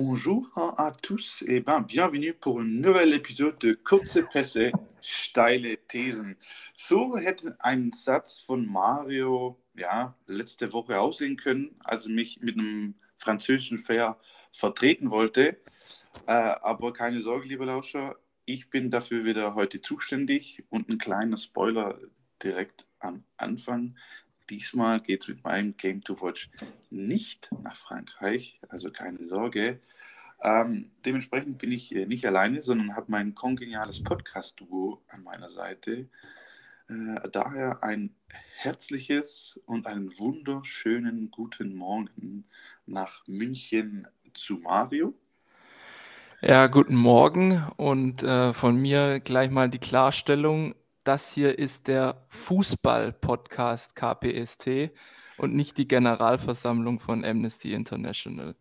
[0.00, 6.36] bonjour à tous et ben, bienvenue pour un nouvel épisode de Kurze Pässe, steile Thesen.
[6.76, 12.56] So hätte ein Satz von Mario ja, letzte Woche aussehen können, als er mich mit
[12.56, 14.20] einem französischen Fair
[14.52, 15.60] vertreten wollte.
[16.28, 21.36] Äh, aber keine Sorge, lieber Lauscher, ich bin dafür wieder heute zuständig und ein kleiner
[21.36, 21.98] Spoiler
[22.40, 23.96] direkt am Anfang.
[24.50, 26.50] Diesmal geht es mit meinem Game to Watch
[26.90, 29.80] nicht nach Frankreich, also keine Sorge.
[30.40, 36.08] Ähm, dementsprechend bin ich äh, nicht alleine, sondern habe mein kongeniales Podcast-Duo an meiner Seite.
[36.88, 38.14] Äh, daher ein
[38.56, 42.44] herzliches und einen wunderschönen guten Morgen
[42.86, 45.14] nach München zu Mario.
[46.40, 50.76] Ja, guten Morgen und äh, von mir gleich mal die Klarstellung
[51.08, 54.90] das hier ist der Fußball-Podcast KPST
[55.38, 58.54] und nicht die Generalversammlung von Amnesty International.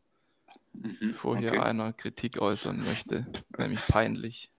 [0.71, 1.49] Mhm, bevor okay.
[1.49, 4.49] hier einer Kritik äußern möchte, nämlich peinlich.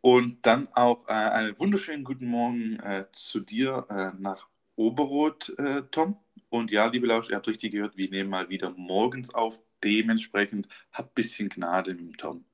[0.00, 5.82] Und dann auch äh, einen wunderschönen guten Morgen äh, zu dir äh, nach Oberrot, äh,
[5.90, 6.16] Tom.
[6.48, 9.60] Und ja, liebe Lausch, ihr habt richtig gehört, wir nehmen mal wieder morgens auf.
[9.84, 12.46] Dementsprechend habt ein bisschen Gnade mit dem Tom.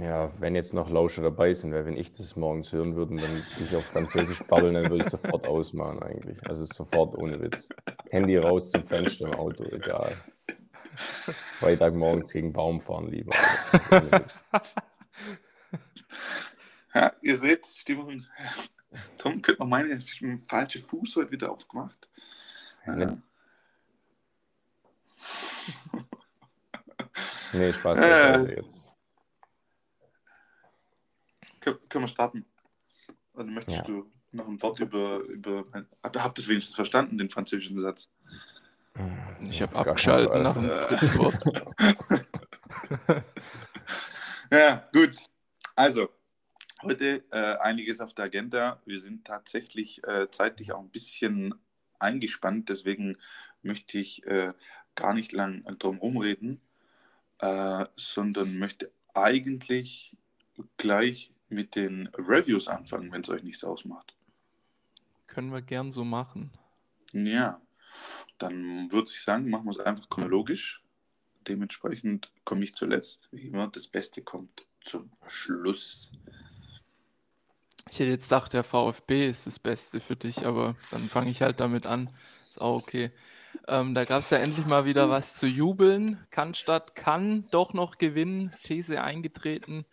[0.00, 3.42] Ja, wenn jetzt noch Lauscher dabei sind, weil wenn ich das morgens hören würde, dann
[3.60, 6.38] ich auf Französisch babbeln, dann würde ich sofort ausmachen eigentlich.
[6.48, 7.68] Also sofort ohne Witz.
[8.10, 10.12] Handy raus zum Fenster im Auto, egal.
[10.94, 13.34] Freitagmorgens gegen Baum fahren lieber.
[16.94, 18.24] ja, ihr seht, Stimmung.
[19.16, 22.10] Tom könnte man meinen, ich habe falsche Fuß heute wieder aufgemacht.
[22.86, 23.16] Ja.
[27.54, 27.98] Nee, Spaß.
[27.98, 28.91] Äh, jetzt.
[31.62, 32.44] Können, wir starten?
[33.34, 33.84] Oder möchtest ja.
[33.84, 35.64] du noch ein Wort über, über
[36.02, 38.10] habt, habt ihr wenigstens verstanden, den französischen Satz?
[39.40, 41.44] Ich habe abgeschaltet nach dem dritten Wort.
[44.50, 45.14] ja, gut.
[45.74, 46.10] Also,
[46.82, 48.82] heute äh, einiges auf der Agenda.
[48.84, 51.54] Wir sind tatsächlich äh, zeitlich auch ein bisschen
[51.98, 53.16] eingespannt, deswegen
[53.62, 54.52] möchte ich äh,
[54.94, 56.60] gar nicht lang drum rumreden,
[57.38, 60.16] äh, sondern möchte eigentlich
[60.76, 64.16] gleich mit den Reviews anfangen, wenn es euch nichts ausmacht.
[65.26, 66.50] Können wir gern so machen.
[67.12, 67.60] Ja,
[68.38, 70.82] dann würde ich sagen, machen wir es einfach chronologisch.
[71.46, 73.28] Dementsprechend komme ich zuletzt.
[73.30, 76.12] Wie immer, das Beste kommt zum Schluss.
[77.90, 81.42] Ich hätte jetzt gedacht, der VfB ist das Beste für dich, aber dann fange ich
[81.42, 82.10] halt damit an.
[82.48, 83.10] Ist auch okay.
[83.68, 86.24] Ähm, da gab es ja endlich mal wieder was zu jubeln.
[86.30, 88.52] Cannstatt kann doch noch gewinnen.
[88.64, 89.84] These eingetreten.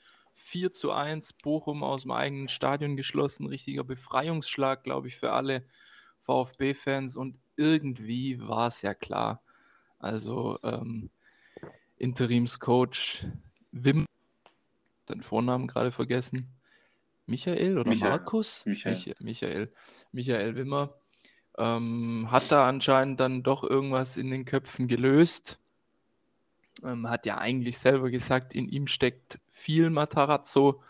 [0.49, 3.45] 4 zu 1 Bochum aus dem eigenen Stadion geschlossen.
[3.45, 5.63] Richtiger Befreiungsschlag, glaube ich, für alle
[6.19, 7.17] VfB-Fans.
[7.17, 9.43] Und irgendwie war es ja klar.
[9.99, 11.11] Also ähm,
[11.97, 13.25] Interimscoach
[13.71, 14.05] Wim,
[15.07, 16.49] den Vornamen gerade vergessen.
[17.27, 18.09] Michael oder Michael.
[18.09, 18.65] Markus?
[18.65, 19.15] Michael.
[19.19, 19.73] Michael.
[20.11, 20.95] Michael Wimmer
[21.59, 25.59] ähm, hat da anscheinend dann doch irgendwas in den Köpfen gelöst.
[26.83, 30.81] Ähm, hat ja eigentlich selber gesagt, in ihm steckt viel Matarazzo.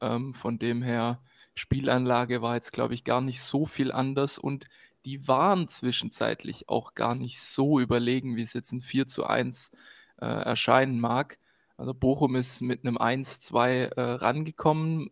[0.00, 1.22] Ähm, von dem her,
[1.54, 4.66] Spielanlage war jetzt, glaube ich, gar nicht so viel anders und
[5.04, 9.72] die waren zwischenzeitlich auch gar nicht so überlegen, wie es jetzt ein 4 zu 1
[10.20, 11.38] äh, erscheinen mag.
[11.76, 15.10] Also Bochum ist mit einem 1-2 äh, rangekommen.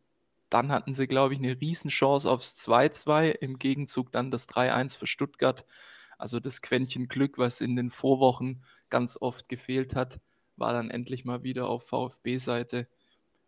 [0.51, 3.31] Dann hatten sie, glaube ich, eine Riesenchance aufs 2-2.
[3.31, 5.65] Im Gegenzug dann das 3-1 für Stuttgart.
[6.19, 10.21] Also das Quäntchen Glück, was in den Vorwochen ganz oft gefehlt hat,
[10.57, 12.89] war dann endlich mal wieder auf VfB-Seite.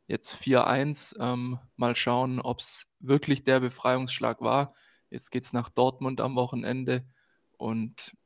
[0.07, 1.17] Jetzt 4-1.
[1.21, 4.75] Ähm, mal schauen, ob es wirklich der Befreiungsschlag war.
[5.11, 7.05] Jetzt geht es nach Dortmund am Wochenende.
[7.59, 8.17] Und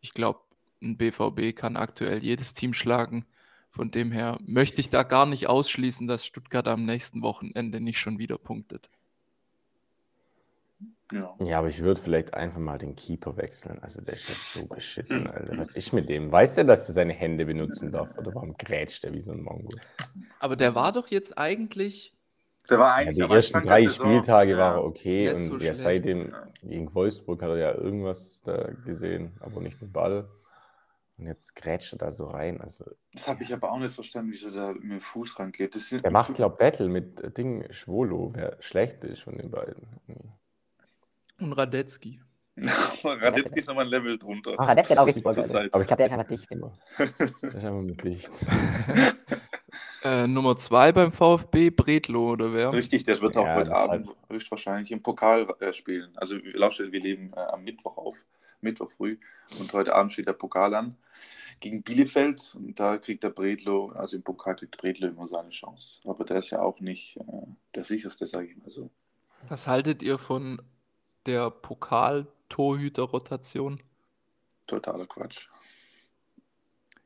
[0.00, 0.40] ich glaube,
[0.82, 3.26] ein BVB kann aktuell jedes Team schlagen.
[3.70, 7.98] Von dem her möchte ich da gar nicht ausschließen, dass Stuttgart am nächsten Wochenende nicht
[7.98, 8.88] schon wieder punktet.
[11.12, 11.34] Ja.
[11.38, 13.78] ja, aber ich würde vielleicht einfach mal den Keeper wechseln.
[13.80, 15.56] Also der ist ja so beschissen, Alter.
[15.56, 16.32] Was ist mit dem?
[16.32, 18.18] Weiß der, dass er seine Hände benutzen darf?
[18.18, 19.68] Oder warum grätscht der wie so ein Mongo?
[20.40, 22.12] Aber der war doch jetzt eigentlich.
[22.68, 23.18] Der war eigentlich.
[23.18, 26.34] Ja, die ersten drei Spieltage ja, war er okay und so ja, seitdem
[26.64, 30.28] gegen Wolfsburg hat er ja irgendwas da gesehen, aber nicht den Ball.
[31.18, 32.60] Und jetzt grätscht er da so rein.
[32.60, 35.74] Also, das habe ich aber auch nicht verstanden, wieso der mit dem Fuß rangeht.
[36.02, 39.86] Der macht, glaube ich, Battle mit Ding Schwolo, wer schlecht ist von den beiden.
[41.38, 42.20] Und Radetzky.
[43.04, 44.52] Radetzky ist nochmal ein Level drunter.
[44.52, 45.36] Oh, Radetzky hat auch richtig Bock.
[45.36, 46.72] Aber ich glaube, der ist einfach dicht immer.
[46.98, 47.06] der
[47.42, 48.30] ist einfach mit dicht.
[50.04, 52.72] äh, Nummer 2 beim VfB, Bredlo oder wer?
[52.72, 54.16] Richtig, der wird auch ja, heute Abend halt...
[54.30, 56.10] höchstwahrscheinlich im Pokal äh, spielen.
[56.16, 58.24] Also, Laufstelle, wir leben äh, am Mittwoch auf.
[58.62, 59.18] Mittwoch früh.
[59.58, 60.96] Und heute Abend steht der Pokal an
[61.60, 62.54] gegen Bielefeld.
[62.54, 66.00] Und da kriegt der Bredlo, also im Pokal kriegt Bredlo immer seine Chance.
[66.04, 67.22] Aber der ist ja auch nicht äh,
[67.74, 68.90] der sicherste, sage ich mal so.
[69.48, 70.60] Was haltet ihr von
[71.26, 73.82] der Pokal-Torhüter-Rotation?
[74.66, 75.48] Totaler Quatsch.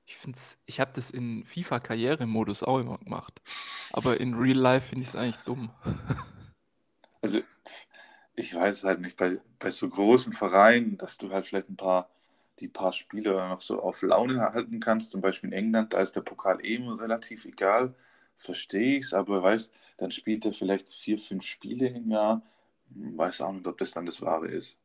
[0.07, 3.41] Ich find's, ich habe das in FIFA-Karrieremodus auch immer gemacht.
[3.93, 5.71] Aber in Real Life finde ich es eigentlich dumm.
[7.23, 7.41] Also,
[8.35, 12.09] ich weiß halt nicht, bei, bei so großen Vereinen, dass du halt vielleicht ein paar,
[12.61, 15.11] die paar Spieler noch so auf Laune erhalten kannst.
[15.11, 17.95] Zum Beispiel in England, da ist der Pokal eben relativ egal.
[18.37, 22.43] Verstehe ich es, aber weißt, dann spielt er vielleicht vier, fünf Spiele im Jahr.
[22.95, 24.77] Weiß auch nicht, ob das dann das Wahre ist.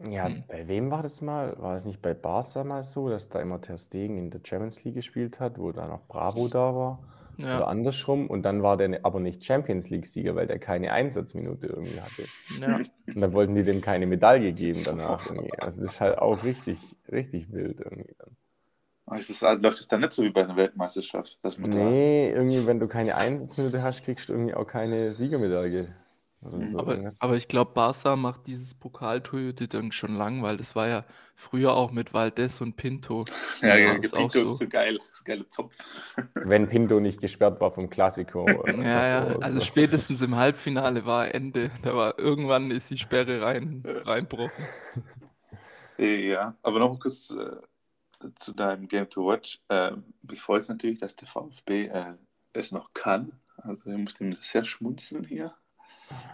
[0.00, 0.44] Ja, Hm.
[0.48, 1.56] bei wem war das mal?
[1.60, 4.84] War es nicht bei Barca mal so, dass da immer Ter Stegen in der Champions
[4.84, 6.98] League gespielt hat, wo da noch Bravo da war?
[7.50, 8.28] Oder Ja, andersrum.
[8.28, 12.28] Und dann war der aber nicht Champions League-Sieger, weil der keine Einsatzminute irgendwie hatte.
[12.60, 12.80] ja.
[13.14, 15.58] Und dann wollten die dem keine Medaille geben danach irgendwie.
[15.60, 18.36] Also das ist halt auch richtig, richtig wild irgendwie dann.
[19.10, 22.30] Ist das, also läuft es dann nicht so wie bei einer Weltmeisterschaft, dass man Nee,
[22.32, 25.94] irgendwie, wenn du keine Einsatzminute hast, kriegst du irgendwie auch keine Siegermedaille.
[26.40, 26.78] Oder so.
[26.78, 27.18] Aber, Irgendwas.
[27.18, 31.04] aber ich glaube, Barca macht dieses Pokal-Torhüter-Ding schon lang, weil das war ja
[31.34, 33.24] früher auch mit Valdez und Pinto.
[33.62, 34.46] Ja, Ja, ja, ist Pinto auch so.
[34.46, 35.76] ist so geil, das ist ein geiler Zopf.
[36.42, 38.64] Wenn Pinto nicht gesperrt war vom Klassiko.
[38.82, 39.64] Ja, ja, also so.
[39.64, 41.70] spätestens im Halbfinale war Ende.
[41.82, 44.68] Da war irgendwann ist die Sperre rein, reinbrochen.
[45.98, 47.56] Äh, Ja, aber noch kurz äh,
[48.36, 49.60] zu deinem Game to Watch.
[49.68, 49.92] Äh,
[50.22, 52.16] mich freut es natürlich, dass der VfB äh,
[52.52, 53.40] es noch kann.
[53.56, 55.54] Also ich musste sehr schmunzeln hier,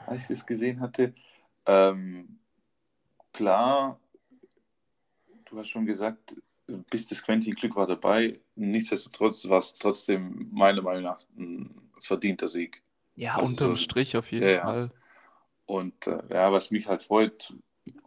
[0.07, 1.15] als ich das gesehen hatte.
[1.67, 2.39] Ähm,
[3.33, 4.01] klar,
[5.47, 6.37] du hast schon gesagt,
[6.91, 8.41] bis das Quentin Glück war dabei.
[8.55, 12.83] Nichtsdestotrotz war es trotzdem meiner Meinung nach ein verdienter Sieg.
[13.17, 14.63] Ja, Also unterm so- Strich auf jeden Ja, ja.
[14.65, 14.91] Fall.
[15.67, 17.55] Und äh, ja, was mich halt freut,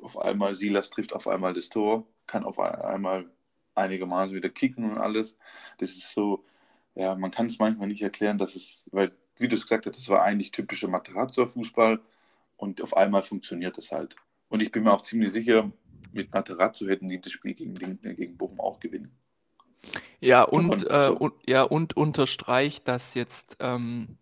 [0.01, 3.31] auf einmal Silas trifft auf einmal das Tor, kann auf ein- einmal
[3.75, 5.37] einigermaßen wieder kicken und alles.
[5.77, 6.45] Das ist so,
[6.95, 9.97] ja, man kann es manchmal nicht erklären, dass es, weil, wie du es gesagt hast,
[9.97, 11.99] das war eigentlich typischer Materazzo-Fußball
[12.57, 14.15] und auf einmal funktioniert das halt.
[14.49, 15.71] Und ich bin mir auch ziemlich sicher,
[16.11, 19.11] mit Materazzo hätten die das Spiel gegen, äh, gegen Bochum auch gewinnen.
[20.19, 21.17] Ja, und, äh, so.
[21.17, 24.17] und, ja, und unterstreicht, dass jetzt ähm,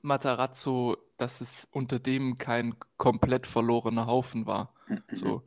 [0.00, 4.74] Matarazzo, dass es unter dem kein komplett verlorener Haufen war.
[5.10, 5.42] So.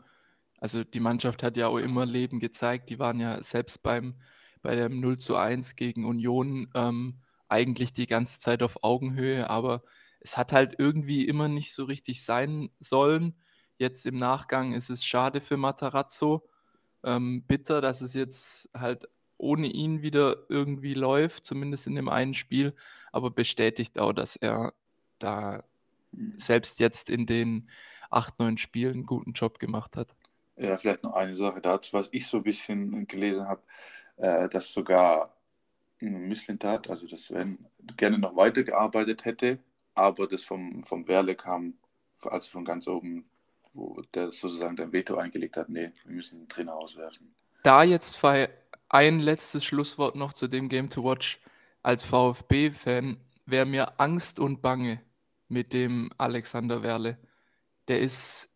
[0.58, 2.90] Also die Mannschaft hat ja auch immer Leben gezeigt.
[2.90, 4.16] Die waren ja selbst beim,
[4.62, 7.20] bei dem 0 zu 1 gegen Union ähm,
[7.56, 9.84] eigentlich die ganze Zeit auf Augenhöhe, aber
[10.20, 13.36] es hat halt irgendwie immer nicht so richtig sein sollen.
[13.78, 16.48] Jetzt im Nachgang ist es schade für Matarazzo.
[17.04, 19.08] Ähm, bitter, dass es jetzt halt
[19.38, 22.74] ohne ihn wieder irgendwie läuft, zumindest in dem einen Spiel,
[23.12, 24.74] aber bestätigt auch, dass er
[25.20, 25.64] da
[26.38, 27.70] selbst jetzt in den
[28.10, 30.16] acht, neun Spielen einen guten Job gemacht hat.
[30.58, 33.62] Ja, vielleicht noch eine Sache dazu, was ich so ein bisschen gelesen habe,
[34.18, 35.35] äh, dass sogar
[36.00, 37.66] Misslintat, also dass Sven
[37.98, 39.60] gerne noch weitergearbeitet hätte,
[39.94, 41.76] aber das vom, vom Werle kam,
[42.24, 43.26] also von ganz oben,
[43.74, 47.34] wo der sozusagen dein Veto eingelegt hat, nee, wir müssen den Trainer auswerfen.
[47.64, 48.20] Da jetzt
[48.90, 51.40] ein letztes Schlusswort noch zu dem Game to Watch.
[51.82, 55.02] Als VfB-Fan wäre mir Angst und Bange
[55.48, 57.18] mit dem Alexander Werle.
[57.88, 58.50] Der ist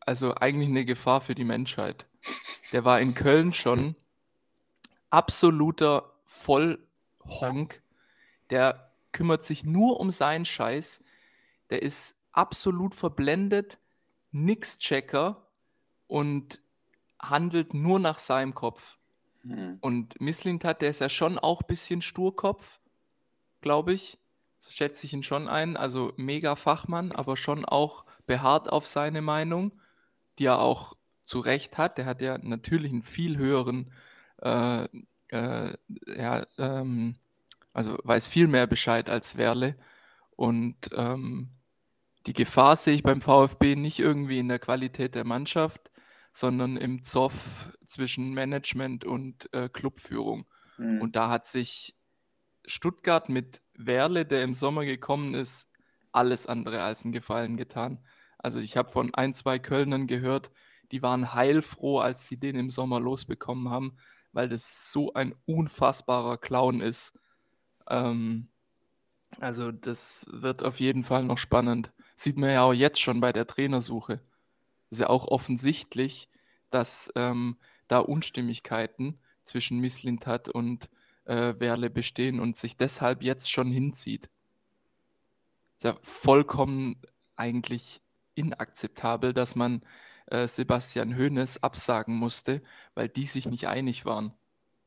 [0.00, 2.06] also eigentlich eine Gefahr für die Menschheit.
[2.72, 3.94] Der war in Köln schon
[5.10, 7.82] absoluter Vollhonk.
[8.50, 11.02] Der kümmert sich nur um seinen Scheiß.
[11.70, 13.78] Der ist absolut verblendet,
[14.30, 15.46] nix Checker
[16.06, 16.60] und
[17.20, 18.98] handelt nur nach seinem Kopf.
[19.42, 19.78] Hm.
[19.80, 22.80] Und Misslintat, der ist ja schon auch ein bisschen Sturkopf,
[23.60, 24.18] glaube ich.
[24.60, 25.76] So schätze ich ihn schon ein.
[25.76, 29.72] Also mega Fachmann, aber schon auch beharrt auf seine Meinung,
[30.38, 31.98] die er auch zu Recht hat.
[31.98, 33.92] Der hat ja natürlich einen viel höheren,
[34.38, 34.88] äh,
[35.32, 35.72] äh,
[36.06, 37.16] ja, ähm,
[37.72, 39.76] also weiß viel mehr Bescheid als Werle.
[40.36, 41.50] Und ähm,
[42.26, 45.90] die Gefahr sehe ich beim VfB nicht irgendwie in der Qualität der Mannschaft,
[46.32, 50.46] sondern im Zoff zwischen Management und äh, Clubführung.
[50.76, 51.00] Hm.
[51.00, 51.94] Und da hat sich
[52.66, 55.68] Stuttgart mit Werle, der im Sommer gekommen ist,
[56.12, 58.04] alles andere als einen Gefallen getan.
[58.38, 60.50] Also ich habe von ein, zwei Kölnern gehört,
[60.90, 63.96] die waren heilfroh, als sie den im Sommer losbekommen haben,
[64.32, 67.12] weil das so ein unfassbarer Clown ist.
[67.88, 68.48] Ähm,
[69.40, 71.92] also das wird auf jeden Fall noch spannend.
[72.16, 74.20] Sieht man ja auch jetzt schon bei der Trainersuche.
[74.90, 76.28] Ist ja auch offensichtlich,
[76.70, 77.56] dass ähm,
[77.88, 80.88] da Unstimmigkeiten zwischen Misslintat und
[81.24, 84.28] äh, Werle bestehen und sich deshalb jetzt schon hinzieht.
[85.78, 87.00] Ist ja vollkommen
[87.36, 88.02] eigentlich
[88.34, 89.82] inakzeptabel, dass man
[90.26, 92.62] äh, Sebastian Hoeneß absagen musste,
[92.94, 94.32] weil die sich nicht einig waren.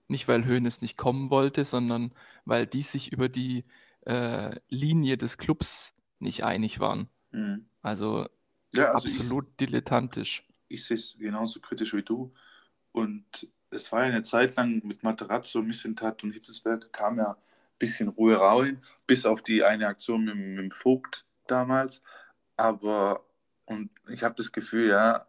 [0.07, 2.13] Nicht, weil Hoeneß nicht kommen wollte, sondern
[2.45, 3.65] weil die sich über die
[4.05, 7.09] äh, Linie des Clubs nicht einig waren.
[7.31, 7.65] Mhm.
[7.81, 8.27] Also,
[8.73, 10.47] ja, also absolut ich, dilettantisch.
[10.67, 12.33] Ich sehe es genauso kritisch wie du.
[12.91, 17.37] Und es war ja eine Zeit lang mit Materazzo, Missentat und Hitzesberg kam ja ein
[17.77, 22.01] bisschen Ruhe rein, bis auf die eine Aktion mit, mit dem Vogt damals.
[22.57, 23.25] Aber,
[23.65, 25.25] und ich habe das Gefühl, ja,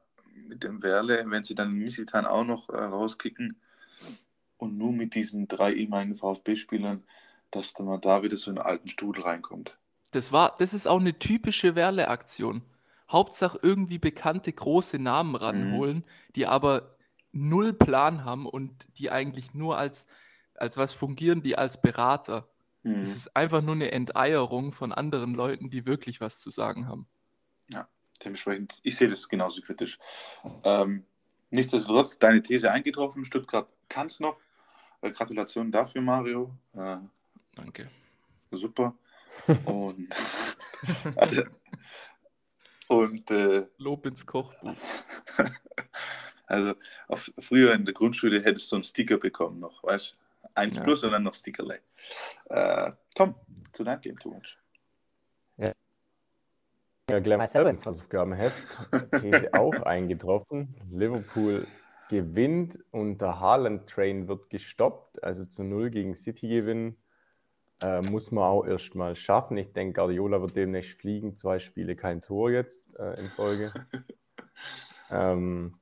[0.48, 3.60] mit dem Werle, wenn sie dann Misitan auch noch äh, rauskicken
[4.58, 7.02] und nur mit diesen drei ehemaligen VfB-Spielern,
[7.50, 9.78] dass dann mal da wieder so einen alten Studel reinkommt.
[10.12, 12.62] Das war, das ist auch eine typische Werle-Aktion.
[13.08, 16.04] Hauptsache irgendwie bekannte große Namen ranholen, mhm.
[16.34, 16.96] die aber
[17.32, 20.06] null Plan haben und die eigentlich nur als,
[20.54, 22.48] als was fungieren, die als Berater.
[22.82, 23.00] Mhm.
[23.00, 27.06] Das ist einfach nur eine Enteierung von anderen Leuten, die wirklich was zu sagen haben.
[27.68, 27.88] Ja,
[28.24, 29.98] dementsprechend, ich sehe das genauso kritisch.
[30.64, 31.04] Ähm,
[31.50, 34.40] nichtsdestotrotz, deine These eingetroffen, Stuttgart kann es noch.
[35.00, 36.50] Äh, Gratulation dafür, Mario.
[36.74, 36.98] Äh,
[37.56, 37.90] Danke.
[38.50, 38.94] Super.
[39.64, 40.14] Und,
[42.88, 44.74] und äh, Lob ins Kochbuch.
[46.48, 46.74] Also
[47.08, 50.48] auf, früher in der Grundschule hättest du einen Sticker bekommen noch, weißt du?
[50.54, 50.84] Eins ja.
[50.84, 51.80] plus und dann noch Stickerlei.
[52.44, 53.34] Äh, Tom,
[53.72, 54.56] zu deinem Game to Watch.
[57.08, 57.20] Ja.
[57.20, 58.80] Glenn Hausaufgabenheft.
[59.20, 60.74] These auch eingetroffen.
[60.90, 61.64] Liverpool
[62.08, 66.96] gewinnt und der Haaland Train wird gestoppt, also zu Null gegen City gewinnen.
[67.80, 69.56] Äh, muss man auch erstmal schaffen.
[69.56, 71.36] Ich denke, Guardiola wird demnächst fliegen.
[71.36, 73.72] Zwei Spiele, kein Tor jetzt äh, in Folge.
[75.10, 75.78] ähm,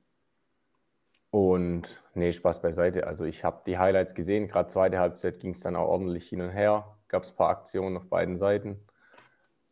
[1.31, 3.07] und nee, Spaß beiseite.
[3.07, 4.47] Also ich habe die Highlights gesehen.
[4.47, 6.97] Gerade zweite Halbzeit ging es dann auch ordentlich hin und her.
[7.07, 8.85] Gab es ein paar Aktionen auf beiden Seiten.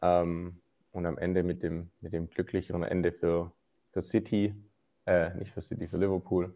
[0.02, 0.63] Ähm,
[0.94, 3.52] und am Ende mit dem, mit dem glücklicheren Ende für,
[3.92, 4.56] für City,
[5.06, 6.56] äh, nicht für City, für Liverpool.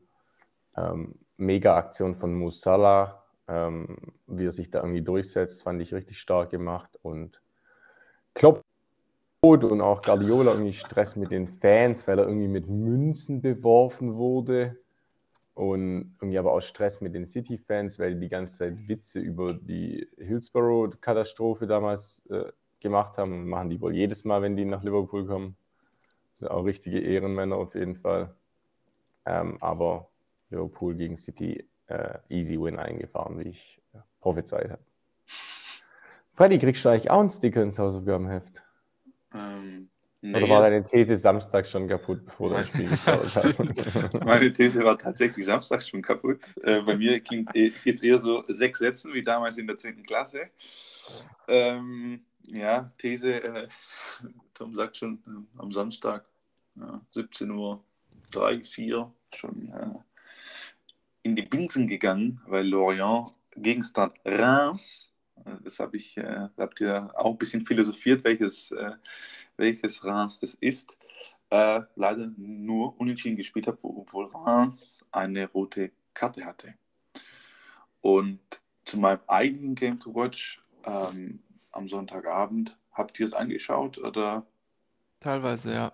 [0.77, 6.19] Ähm, mega Aktion von Musala, ähm, wie er sich da irgendwie durchsetzt, fand ich richtig
[6.19, 6.97] stark gemacht.
[7.01, 7.41] Und
[8.33, 8.61] Klopp
[9.41, 14.77] und auch Guardiola irgendwie Stress mit den Fans, weil er irgendwie mit Münzen beworfen wurde
[15.53, 19.53] und irgendwie aber auch Stress mit den City-Fans, weil die die ganze Zeit Witze über
[19.53, 25.25] die Hillsborough-Katastrophe damals äh, gemacht haben machen die wohl jedes Mal, wenn die nach Liverpool
[25.25, 25.55] kommen.
[26.31, 28.35] Das sind auch richtige Ehrenmänner auf jeden Fall.
[29.25, 30.09] Ähm, aber
[30.49, 34.83] Liverpool gegen City äh, easy win eingefahren, wie ich äh, prophezeit habe.
[36.33, 38.63] Freddy, kriegst du eigentlich auch einen Sticker ins Hausaufgabenheft?
[39.33, 44.25] Ähm, Nee, Oder war deine These Samstag schon kaputt, bevor das Spiel gestartet hat?
[44.25, 46.39] Meine These war tatsächlich Samstag schon kaputt.
[46.63, 50.01] Äh, bei mir klingt jetzt eher so sechs Sätzen wie damals in der 10.
[50.03, 50.41] Klasse.
[51.47, 53.67] Ähm, ja, These, äh,
[54.53, 56.25] Tom sagt schon, äh, am Samstag,
[56.75, 57.83] ja, 17 Uhr
[58.31, 59.99] 3, 4, schon äh,
[61.23, 65.09] in die Binsen gegangen, weil Lorient Gegenstand Reims,
[65.45, 68.71] äh, das habe ich, äh, habt ihr auch ein bisschen philosophiert, welches
[69.57, 70.95] welches Reims das ist,
[71.49, 76.75] äh, leider nur unentschieden gespielt habe, obwohl Reims eine rote Karte hatte.
[78.01, 78.39] Und
[78.85, 84.45] zu meinem eigenen Game to Watch ähm, am Sonntagabend, habt ihr es angeschaut oder?
[85.19, 85.93] Teilweise, ja.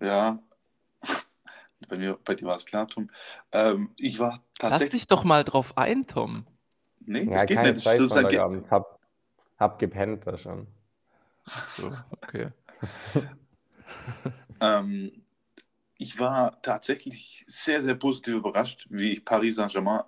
[0.00, 0.38] Ja.
[1.88, 3.10] Bei, mir, bei dir war es klar, Tom.
[3.50, 4.92] Ähm, ich war tatsächlich.
[4.92, 6.46] Lass dich doch mal drauf ein, Tom.
[7.00, 7.84] Nee, das ja, geht keine nicht.
[7.84, 8.70] Zeit Sonntagabends.
[8.70, 9.00] Hab,
[9.58, 10.68] hab gepennt da schon.
[11.76, 12.50] So, okay.
[14.60, 15.24] ähm,
[15.98, 20.02] ich war tatsächlich sehr, sehr positiv überrascht, wie Paris Saint-Germain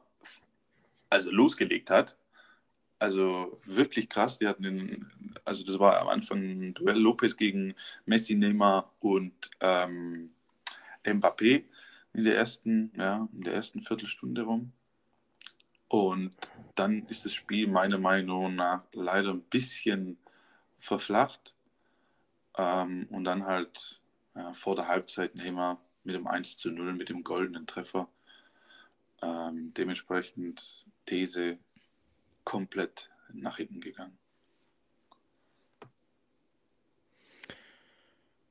[1.10, 2.16] also losgelegt hat.
[3.04, 4.38] Also wirklich krass.
[4.38, 5.06] Die hatten den,
[5.44, 7.74] also das war am Anfang ein Duell Lopez gegen
[8.06, 10.30] Messi, Neymar und ähm,
[11.04, 11.64] Mbappé
[12.14, 14.72] in der ersten, ja, in der ersten Viertelstunde rum.
[15.88, 16.34] Und
[16.76, 20.16] dann ist das Spiel meiner Meinung nach leider ein bisschen
[20.78, 21.54] verflacht.
[22.56, 24.00] Ähm, und dann halt
[24.34, 28.08] ja, vor der Halbzeit Neymar mit dem 1 zu 0, mit dem goldenen Treffer.
[29.20, 31.58] Ähm, dementsprechend These
[32.44, 34.18] komplett nach hinten gegangen.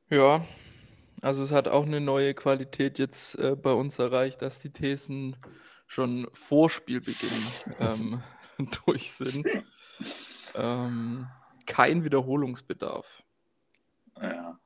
[0.09, 0.45] Ja,
[1.21, 5.37] also es hat auch eine neue Qualität jetzt äh, bei uns erreicht, dass die Thesen
[5.87, 7.47] schon vor Spielbeginn
[7.79, 8.23] ähm,
[8.85, 9.47] durch sind.
[10.53, 11.27] Ähm,
[11.65, 13.23] kein Wiederholungsbedarf.
[14.21, 14.59] Ja.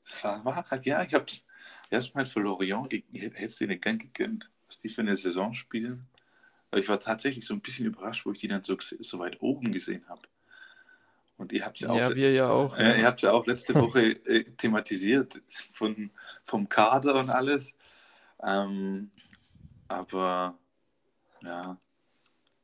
[0.00, 1.26] Das war, ja, ich habe
[1.90, 6.06] erstmal für Lorient, hättest du den gern gegönnt, was die für eine Saison spielen.
[6.70, 9.40] Aber ich war tatsächlich so ein bisschen überrascht, wo ich die dann so, so weit
[9.40, 10.22] oben gesehen habe.
[11.38, 12.76] Und ihr habt ja auch, ja, wir ja auch.
[12.76, 15.40] Äh, ihr habt ja auch letzte Woche äh, thematisiert
[15.72, 16.10] von,
[16.42, 17.74] vom Kader und alles.
[18.42, 19.10] Ähm,
[19.86, 20.58] aber
[21.42, 21.78] ja,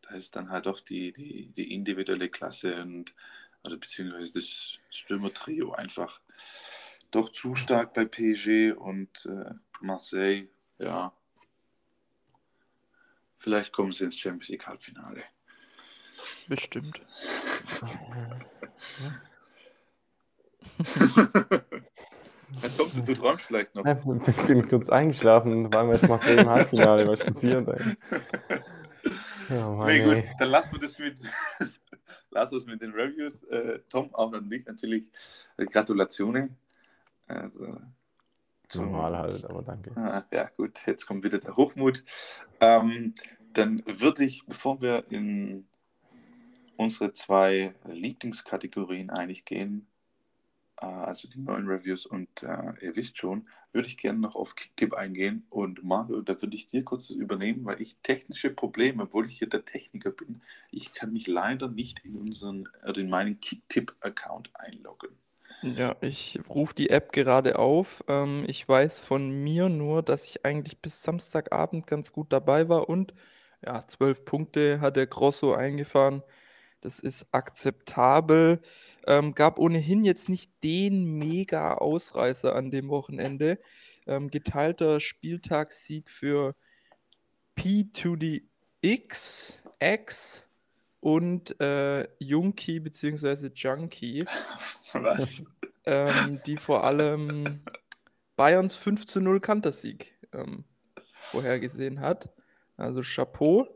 [0.03, 3.15] da ist dann halt doch die, die, die individuelle Klasse und
[3.63, 6.21] also beziehungsweise das Stürmer-Trio einfach
[7.11, 11.13] doch zu stark bei PSG und äh, Marseille, ja.
[13.45, 15.23] Vielleicht kommen sie ins Champions League Halbfinale.
[16.49, 16.99] Bestimmt.
[22.63, 23.85] Ja, Tom, du, du träumst vielleicht noch.
[23.85, 27.69] Ich bin kurz eingeschlafen, weil wir jetzt Marseille im Halbfinale, was passiert.
[27.69, 27.97] Ey.
[29.51, 31.21] Oh Mann, nee, gut, dann lassen wir das mit,
[32.31, 33.43] lassen wir es mit den Reviews.
[33.43, 35.07] Äh, Tom, auch an dich natürlich
[35.59, 36.57] äh, Gratulationen.
[37.29, 37.79] Also,
[38.75, 39.93] Normal halt, aber danke.
[39.97, 42.05] Ah, ja, gut, jetzt kommt wieder der Hochmut.
[42.61, 43.15] Ähm,
[43.53, 45.67] dann würde ich, bevor wir in
[46.77, 49.87] unsere zwei Lieblingskategorien eigentlich gehen,
[50.81, 54.57] äh, also die neuen Reviews und äh, ihr wisst schon, würde ich gerne noch auf
[54.57, 59.27] Kicktip eingehen und Mario, da würde ich dir kurz übernehmen, weil ich technische Probleme, obwohl
[59.27, 63.41] ich hier der Techniker bin, ich kann mich leider nicht in unseren, also in meinen
[63.41, 65.11] Kicktip-Account einloggen.
[65.65, 68.05] Ja, ich rufe die App gerade auf.
[68.07, 72.91] Ähm, ich weiß von mir nur, dass ich eigentlich bis Samstagabend ganz gut dabei war
[72.91, 73.15] und
[73.65, 76.23] ja, zwölf Punkte hat der Grosso eingefahren.
[76.83, 78.61] Das ist akzeptabel.
[79.07, 83.59] Ähm, gab ohnehin jetzt nicht den mega Ausreißer an dem Wochenende.
[84.07, 86.55] Ähm, geteilter Spieltagssieg für
[87.55, 88.47] P to the
[88.83, 90.44] X, X
[91.05, 93.51] und äh, Junkie bzw.
[93.55, 94.25] Junkie.
[94.95, 95.45] Was?
[95.85, 97.45] Ähm, die vor allem
[98.37, 100.65] Bayerns 5 zu 0 Kantersieg ähm,
[101.13, 102.31] vorhergesehen hat.
[102.79, 103.69] Also Chapeau.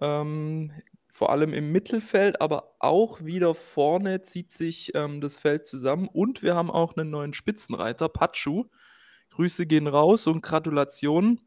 [0.00, 0.72] Ähm,
[1.06, 6.08] vor allem im Mittelfeld, aber auch wieder vorne zieht sich ähm, das Feld zusammen.
[6.08, 8.64] Und wir haben auch einen neuen Spitzenreiter, Pachu.
[9.30, 11.40] Grüße gehen raus und Gratulation.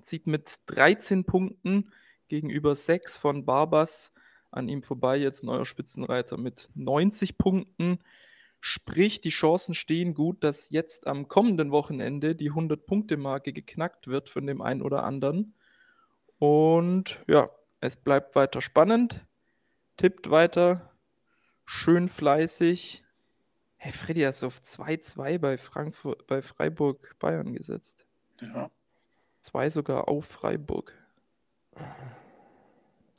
[0.00, 1.92] Zieht mit 13 Punkten
[2.28, 4.12] gegenüber 6 von Barbas
[4.50, 5.16] an ihm vorbei.
[5.16, 7.98] Jetzt neuer Spitzenreiter mit 90 Punkten.
[8.60, 14.46] Sprich, die Chancen stehen gut, dass jetzt am kommenden Wochenende die 100-Punkte-Marke geknackt wird von
[14.46, 15.54] dem einen oder anderen.
[16.38, 19.24] Und ja, es bleibt weiter spannend.
[19.96, 20.92] Tippt weiter.
[21.64, 23.04] Schön fleißig.
[23.76, 28.06] Hey, Freddy hast auf 2-2 bei Frankfurt, bei Freiburg Bayern gesetzt.
[28.40, 28.70] Ja.
[29.40, 30.94] Zwei sogar auf Freiburg.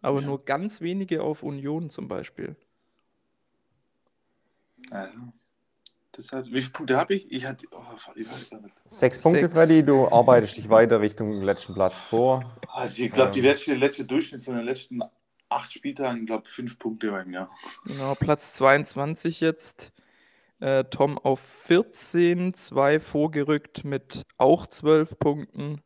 [0.02, 0.28] Aber Ja.
[0.28, 2.56] nur ganz wenige auf Union zum Beispiel.
[4.92, 5.18] Also,
[6.14, 7.32] das hat, wie viele Punkte habe ich?
[7.32, 7.84] Ich hatte, oh,
[8.16, 8.74] ich weiß gar nicht.
[8.86, 9.54] Sechs Punkte, Sechs.
[9.58, 9.84] Freddy.
[9.84, 12.44] Du arbeitest dich weiter Richtung letzten Platz vor.
[12.74, 13.46] Also ich glaube, die Ähm.
[13.46, 15.02] letzte, der letzte Durchschnitt von den letzten
[15.50, 17.50] acht Spieltagen, ich glaube, fünf Punkte bei mir.
[17.86, 19.92] Genau, Platz 22 jetzt.
[20.60, 25.82] Äh, Tom auf 14, zwei vorgerückt mit auch 12 Punkten.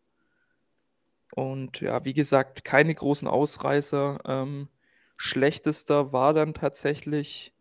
[1.36, 4.20] Und ja, wie gesagt, keine großen Ausreißer.
[4.26, 4.70] Ähm,
[5.18, 7.54] schlechtester war dann tatsächlich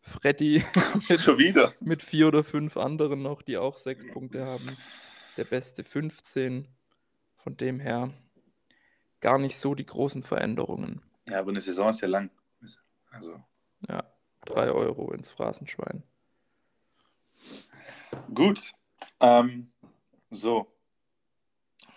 [0.00, 0.64] Freddy
[1.08, 1.72] mit, Schon wieder.
[1.80, 4.64] mit vier oder fünf anderen noch, die auch sechs Punkte haben.
[5.36, 6.68] Der beste 15.
[7.36, 8.10] Von dem her
[9.20, 11.02] gar nicht so die großen Veränderungen.
[11.26, 12.30] Ja, aber eine Saison ist ja lang.
[13.10, 13.42] Also,
[13.88, 14.04] Ja,
[14.46, 16.02] drei Euro ins Phrasenschwein.
[18.34, 18.72] gut.
[19.20, 19.70] Ähm,
[20.30, 20.73] so.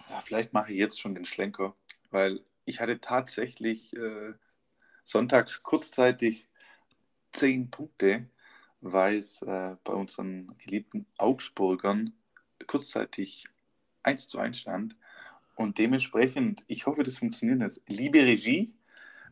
[0.10, 1.76] Ja, vielleicht mache ich jetzt schon den Schlenker,
[2.12, 4.34] weil ich hatte tatsächlich äh,
[5.04, 6.48] sonntags kurzzeitig
[7.32, 8.30] zehn Punkte,
[8.82, 12.14] weil es äh, bei unseren geliebten Augsburgern
[12.68, 13.46] kurzzeitig
[14.04, 14.96] 1 zu 1 stand.
[15.56, 17.82] Und dementsprechend, ich hoffe, das funktioniert jetzt.
[17.88, 18.76] Liebe Regie,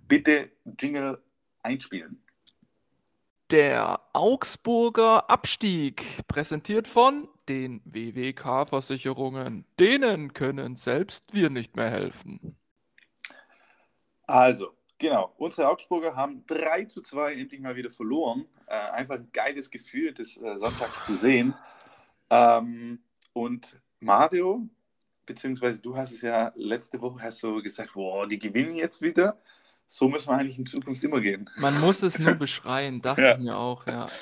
[0.07, 1.21] bitte Jingle
[1.61, 2.21] einspielen.
[3.51, 9.65] Der Augsburger Abstieg, präsentiert von den WWK-Versicherungen.
[9.79, 12.57] Denen können selbst wir nicht mehr helfen.
[14.27, 18.47] Also, genau, unsere Augsburger haben 3 zu 2 endlich mal wieder verloren.
[18.67, 21.53] Äh, einfach ein geiles Gefühl, das äh, sonntags zu sehen.
[22.29, 23.03] Ähm,
[23.33, 24.67] und Mario,
[25.25, 29.39] beziehungsweise du hast es ja letzte Woche hast du gesagt, boah, die gewinnen jetzt wieder.
[29.87, 31.49] So müssen wir eigentlich in Zukunft immer gehen.
[31.55, 33.31] Man muss es nur beschreien, dachte Ja.
[33.31, 34.17] ich mir auch, ja.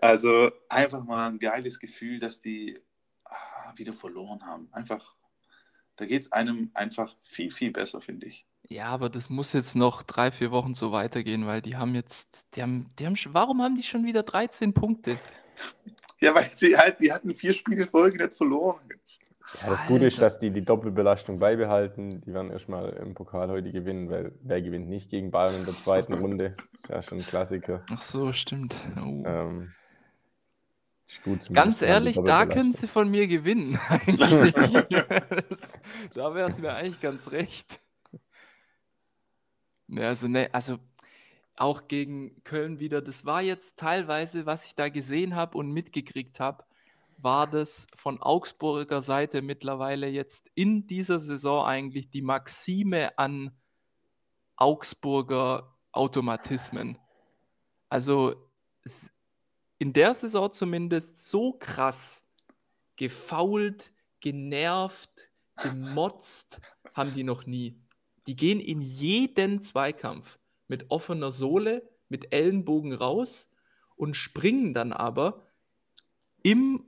[0.00, 2.78] Also einfach mal ein geiles Gefühl, dass die
[3.24, 4.68] ah, wieder verloren haben.
[4.72, 5.14] Einfach,
[5.96, 8.46] da geht es einem einfach viel, viel besser, finde ich.
[8.68, 12.46] Ja, aber das muss jetzt noch drei, vier Wochen so weitergehen, weil die haben jetzt,
[12.54, 15.18] die haben, die haben, warum haben die schon wieder 13 Punkte?
[16.20, 18.80] Ja, weil sie halt, die hatten vier Spiele Folge nicht verloren.
[19.60, 22.22] Ja, das Gute ist, dass die die Doppelbelastung beibehalten.
[22.22, 25.78] Die werden erstmal im Pokal heute gewinnen, weil wer gewinnt nicht gegen Bayern in der
[25.78, 26.54] zweiten Runde?
[26.88, 27.84] Das ist schon ein Klassiker.
[27.90, 28.80] Ach so, stimmt.
[28.96, 29.22] Oh.
[29.26, 29.72] Ähm,
[31.22, 33.78] gut, Ganz ehrlich, da können sie von mir gewinnen.
[34.06, 35.78] das,
[36.14, 37.80] da wäre es mir eigentlich ganz recht.
[39.88, 40.78] Ja, also, ne, also
[41.56, 46.40] auch gegen Köln wieder, das war jetzt teilweise, was ich da gesehen habe und mitgekriegt
[46.40, 46.64] habe,
[47.18, 53.52] war das von Augsburger Seite mittlerweile jetzt in dieser Saison eigentlich die Maxime an
[54.56, 56.98] Augsburger Automatismen.
[57.88, 58.34] Also
[59.82, 62.22] in der Saison zumindest so krass
[62.94, 63.90] gefault,
[64.20, 66.60] genervt, gemotzt
[66.94, 67.80] haben die noch nie.
[68.28, 73.50] Die gehen in jeden Zweikampf mit offener Sohle, mit Ellenbogen raus
[73.96, 75.44] und springen dann aber
[76.44, 76.86] im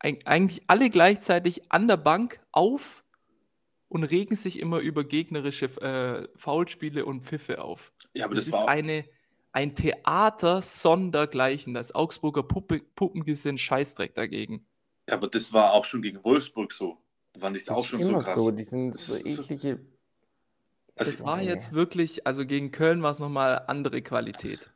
[0.00, 3.04] eigentlich alle gleichzeitig an der Bank auf
[3.88, 7.90] und regen sich immer über gegnerische äh, Foulspiele und Pfiffe auf.
[8.12, 9.06] Ja, aber das, das ist eine,
[9.52, 11.74] ein Theater sondergleichen.
[11.74, 14.66] Das Augsburger Puppe, Puppengesinn Scheißdreck dagegen.
[15.08, 16.98] Ja, aber das war auch schon gegen Wolfsburg so.
[17.38, 18.34] Fand ich das auch schon immer so krass.
[18.34, 19.80] So, die sind so eklige.
[20.96, 24.70] Das also, war jetzt wirklich, also gegen Köln war es nochmal andere Qualität.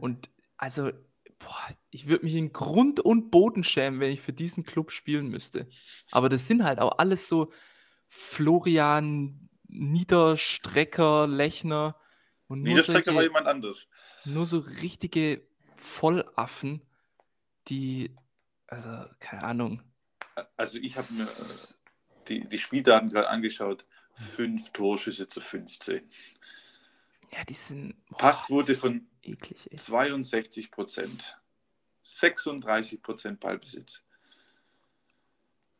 [0.00, 0.90] Und also
[1.38, 5.28] boah, ich würde mich in Grund und Boden schämen, wenn ich für diesen Club spielen
[5.28, 5.66] müsste.
[6.10, 7.52] Aber das sind halt auch alles so
[8.08, 11.96] Florian, Niederstrecker, Lechner.
[12.52, 13.86] Und Niederstrecker solche, war jemand anders.
[14.26, 15.40] Nur so richtige
[15.76, 16.82] Vollaffen,
[17.68, 18.14] die,
[18.66, 19.82] also keine Ahnung.
[20.58, 21.26] Also ich habe mir
[22.28, 23.86] die, die Spieldaten gerade angeschaut.
[24.12, 26.06] Fünf Torschüsse zu 15.
[27.30, 27.94] Ja, die sind.
[28.10, 31.40] Boah, Passquote von eklig, 62 Prozent.
[32.02, 34.02] 36 Prozent Ballbesitz.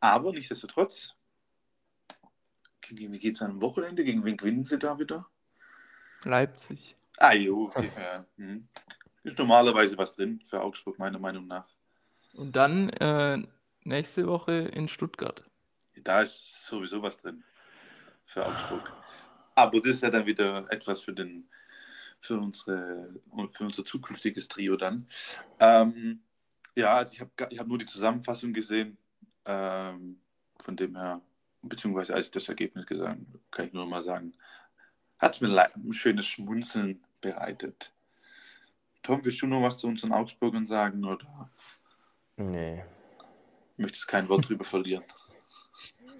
[0.01, 1.15] Aber nichtsdestotrotz,
[2.81, 4.05] gegen wie geht es am Wochenende?
[4.05, 5.29] Gegen wen gewinnen sie da wieder?
[6.25, 6.97] Leipzig.
[7.19, 8.25] Ah, jo, okay, ja.
[8.37, 8.69] hm.
[9.25, 11.69] Ist normalerweise was drin für Augsburg, meiner Meinung nach.
[12.35, 13.39] Und dann äh,
[13.85, 15.45] nächste Woche in Stuttgart.
[16.03, 17.45] Da ist sowieso was drin
[18.25, 18.93] für Augsburg.
[19.55, 21.49] Aber das ist ja dann wieder etwas für den
[22.21, 23.15] für, unsere,
[23.49, 25.07] für unser zukünftiges Trio dann.
[25.59, 26.23] Ähm,
[26.75, 28.97] ja, also ich habe ich hab nur die Zusammenfassung gesehen.
[29.45, 30.21] Ähm,
[30.61, 31.21] von dem her,
[31.63, 34.33] beziehungsweise als ich das Ergebnis gesagt habe, kann ich nur mal sagen,
[35.23, 37.93] hat es mir ein schönes Schmunzeln bereitet.
[39.03, 41.05] Tom, willst du noch was zu unseren Augsburgern sagen?
[41.05, 41.51] Oder?
[42.37, 42.85] Nee.
[43.77, 45.05] Möchtest kein Wort drüber verlieren?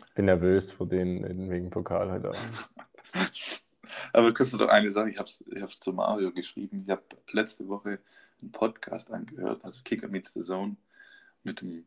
[0.07, 2.71] Ich bin nervös vor denen wegen Pokal heute Abend.
[4.13, 6.83] Aber kannst du doch eine Sache, ich habe es ich zu Mario geschrieben.
[6.85, 7.99] Ich habe letzte Woche
[8.41, 10.77] einen Podcast angehört, also Kicker Meets the Zone,
[11.45, 11.85] mit dem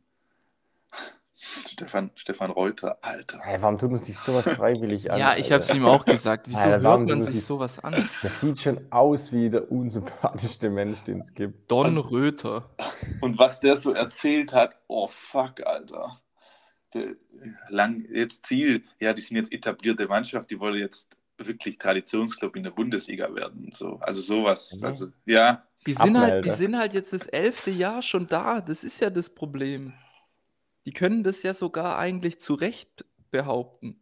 [1.38, 3.40] Stefan, Stefan Reuter, Alter.
[3.44, 5.20] Hey, warum tut man sich sowas freiwillig an?
[5.20, 6.48] ja, ich habe es ihm auch gesagt.
[6.48, 8.10] Wieso Alter, hört man sich sowas an?
[8.24, 11.70] Das sieht schon aus wie der unsympathischste Mensch, den es gibt.
[11.70, 12.70] Don Röther.
[13.20, 16.22] Und was der so erzählt hat, oh fuck, Alter.
[16.94, 17.16] Der,
[17.68, 22.64] lang, jetzt Ziel, ja, die sind jetzt etablierte Mannschaft, die wollen jetzt wirklich Traditionsclub in
[22.64, 23.72] der Bundesliga werden.
[23.74, 24.00] So.
[24.00, 24.80] Also sowas.
[24.82, 25.66] Also, ja.
[25.86, 28.62] Die sind, halt, die sind halt jetzt das elfte Jahr schon da.
[28.62, 29.94] Das ist ja das Problem.
[30.86, 34.00] Die können das ja sogar eigentlich zu Recht behaupten.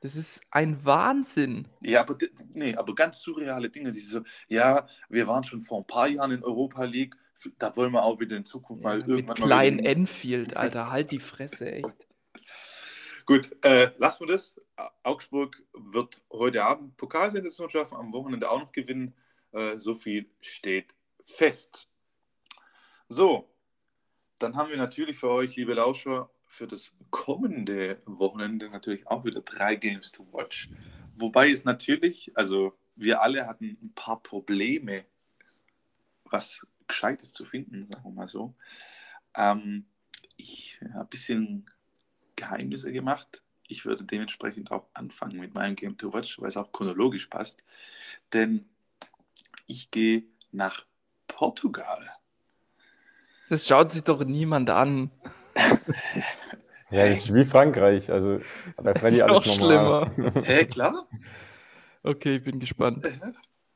[0.00, 1.66] Das ist ein Wahnsinn.
[1.82, 2.16] Ja, aber,
[2.54, 3.90] nee, aber ganz surreale Dinge.
[3.90, 7.16] Die so, ja, wir waren schon vor ein paar Jahren in Europa League.
[7.58, 10.90] Da wollen wir auch wieder in Zukunft ja, mal irgendwann mit Klein mal Enfield, Alter,
[10.90, 12.06] halt die Fresse, echt.
[13.26, 14.54] Gut, äh, lassen wir das.
[15.02, 19.14] Augsburg wird heute Abend Pokalsensation schaffen, am Wochenende auch noch gewinnen.
[19.52, 21.88] Äh, so viel steht fest.
[23.08, 23.50] So,
[24.38, 29.40] dann haben wir natürlich für euch, liebe Lauscher, für das kommende Wochenende natürlich auch wieder
[29.42, 30.70] drei Games to watch.
[31.14, 35.04] Wobei es natürlich, also wir alle hatten ein paar Probleme,
[36.24, 38.54] was Gescheites zu finden, sagen wir mal so.
[39.34, 39.86] Ähm,
[40.36, 41.66] ich habe ein bisschen
[42.36, 46.72] Geheimnisse gemacht ich würde dementsprechend auch anfangen mit meinem Game to Watch, weil es auch
[46.72, 47.64] chronologisch passt.
[48.32, 48.68] Denn
[49.66, 50.86] ich gehe nach
[51.28, 52.17] Portugal.
[53.48, 55.10] Das schaut sich doch niemand an.
[56.90, 58.10] ja, das ist wie Frankreich.
[58.10, 58.38] Also
[58.76, 60.10] bei Freddy alles noch normal.
[60.14, 60.42] schlimmer.
[60.44, 61.08] Hä, klar?
[62.02, 63.04] Okay, ich bin gespannt.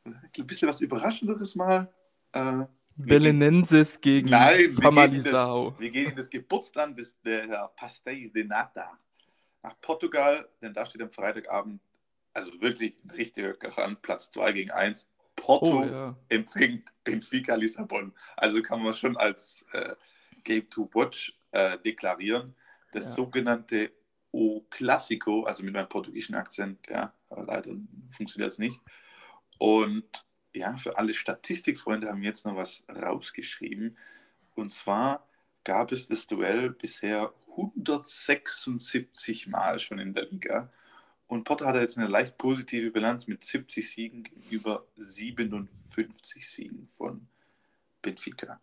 [0.04, 1.92] Ein bisschen was Überraschenderes mal.
[2.32, 2.64] Äh,
[2.96, 5.74] Belenenses gegen Nein, Famalisao.
[5.78, 8.98] Wir, gehen in das Geburtsland des, der Pastéis de Nata
[9.62, 11.80] nach Portugal, denn da steht am Freitagabend,
[12.34, 15.08] also wirklich ein richtiger Garant, Platz 2 gegen 1.
[15.36, 16.16] Porto oh, ja.
[16.28, 18.12] empfängt Benfica Lissabon.
[18.36, 19.94] Also kann man schon als äh,
[20.44, 22.54] Game to Watch äh, deklarieren.
[22.92, 23.12] das ja.
[23.12, 23.92] sogenannte
[24.30, 27.72] O Clásico, also mit meinem portugiesischen Akzent, ja, leider
[28.10, 28.80] funktioniert das nicht.
[29.58, 33.96] Und ja, für alle Statistikfreunde haben wir jetzt noch was rausgeschrieben.
[34.54, 35.26] Und zwar
[35.64, 40.72] gab es das Duell bisher 176 Mal schon in der Liga.
[41.32, 47.26] Und Potter hat jetzt eine leicht positive Bilanz mit 70 Siegen gegenüber 57 Siegen von
[48.02, 48.60] Benfica.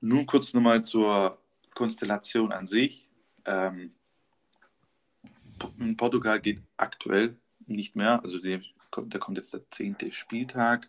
[0.00, 1.38] Nun kurz nochmal zur
[1.74, 3.10] Konstellation an sich.
[3.44, 3.92] Ähm,
[5.98, 10.88] Portugal geht aktuell nicht mehr, also der, da kommt jetzt der zehnte Spieltag.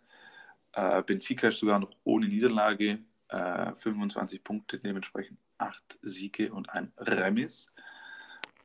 [0.72, 6.94] Äh, Benfica ist sogar noch ohne Niederlage, äh, 25 Punkte, dementsprechend 8 Siege und ein
[6.96, 7.70] Remis.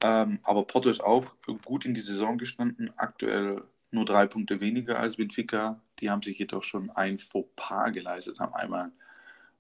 [0.06, 5.00] Ähm, aber Porto ist auch gut in die Saison gestanden, aktuell nur drei Punkte weniger
[5.00, 5.82] als Benfica.
[6.00, 8.92] Die haben sich jedoch schon ein Fauxpas geleistet, haben einmal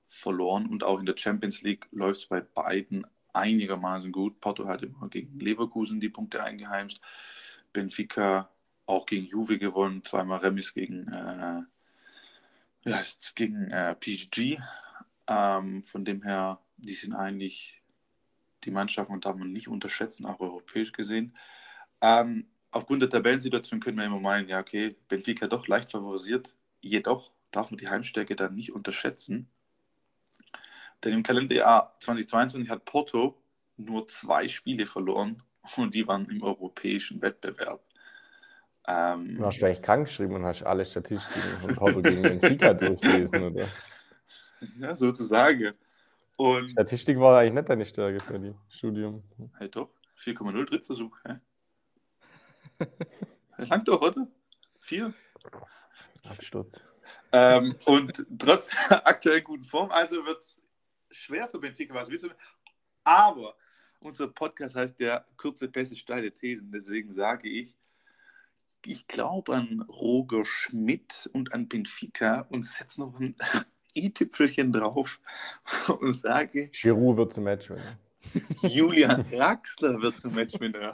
[0.05, 4.39] verloren und auch in der Champions League läuft es bei beiden einigermaßen gut.
[4.39, 7.01] Porto hat immer gegen Leverkusen die Punkte eingeheimst.
[7.73, 8.51] Benfica
[8.86, 11.63] auch gegen Juve gewonnen, zweimal Remis gegen, äh,
[12.84, 13.01] ja,
[13.34, 14.60] gegen äh, PSG.
[15.27, 17.81] Ähm, von dem her, die sind eigentlich
[18.65, 21.36] die Mannschaften darf man nicht unterschätzen, auch europäisch gesehen.
[22.01, 26.54] Ähm, aufgrund der Tabellensituation können wir immer meinen, ja, okay, Benfica doch leicht favorisiert.
[26.82, 29.47] Jedoch darf man die Heimstärke dann nicht unterschätzen.
[31.04, 33.41] Denn im Kalenderjahr 2022 hat Porto
[33.78, 35.41] nur zwei Spiele verloren
[35.78, 37.82] und die waren im europäischen Wettbewerb.
[38.88, 43.43] Ähm, du hast eigentlich krank geschrieben und hast alle Statistiken von Porto gegen Benfica durchgelesen,
[43.43, 43.67] oder?
[44.80, 45.73] Ja, sozusagen.
[46.38, 49.24] Und Statistik war eigentlich nicht deine Stärke für die Studium.
[49.58, 51.17] Hey doch, 4,0 Drittversuch.
[51.26, 51.39] Hä?
[53.58, 54.28] Lang doch, oder?
[54.80, 55.13] Vier?
[56.28, 56.91] Absturz.
[57.32, 60.62] Ähm, und trotz aktuell guten Form, also wird es
[61.12, 62.30] schwer für Benfica, was willst du?
[63.04, 63.56] Aber
[64.00, 66.71] unser Podcast heißt ja kurze Pässe, steile Thesen.
[66.71, 67.76] Deswegen sage ich,
[68.86, 73.36] ich glaube an Roger Schmidt und an Benfica und setze noch ein
[73.95, 75.19] i-Tüpfelchen drauf
[75.99, 77.97] und sage: Giroud wird zum Matchwinner.
[78.62, 80.93] Julian Draxler wird zum Matchwinner.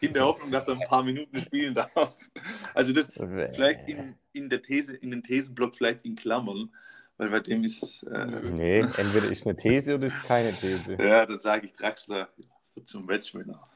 [0.00, 2.18] In der Hoffnung, dass er ein paar Minuten spielen darf.
[2.74, 6.74] Also das vielleicht in, in der These, in den Thesenblock vielleicht in Klammern,
[7.18, 8.02] weil bei dem ist.
[8.04, 10.96] Äh, nee, entweder ist eine These oder ist keine These.
[11.00, 12.28] Ja, dann sage ich Draxler
[12.74, 13.68] wird zum Matchwinner.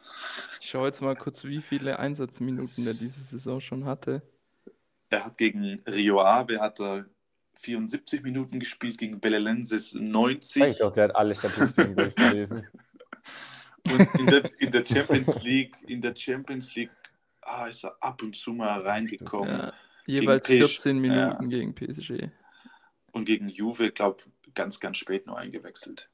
[0.60, 4.22] Ich schaue jetzt mal kurz, wie viele Einsatzminuten er diese Saison schon hatte.
[5.10, 7.06] Er hat gegen Rio Ave hat er
[7.58, 10.62] 74 Minuten gespielt, gegen Belelenses 90.
[10.62, 12.66] Ich glaube, der hat alle Statistiken durchgelesen.
[13.90, 16.90] Und in der, in der, Champions League, in der Champions League
[17.42, 19.58] ah, ist er ab und zu mal reingekommen.
[19.58, 19.72] Ja,
[20.06, 21.58] jeweils 14 Minuten ja.
[21.58, 22.30] gegen PSG.
[23.12, 26.10] Und gegen Juve, glaube ganz, ganz spät nur eingewechselt.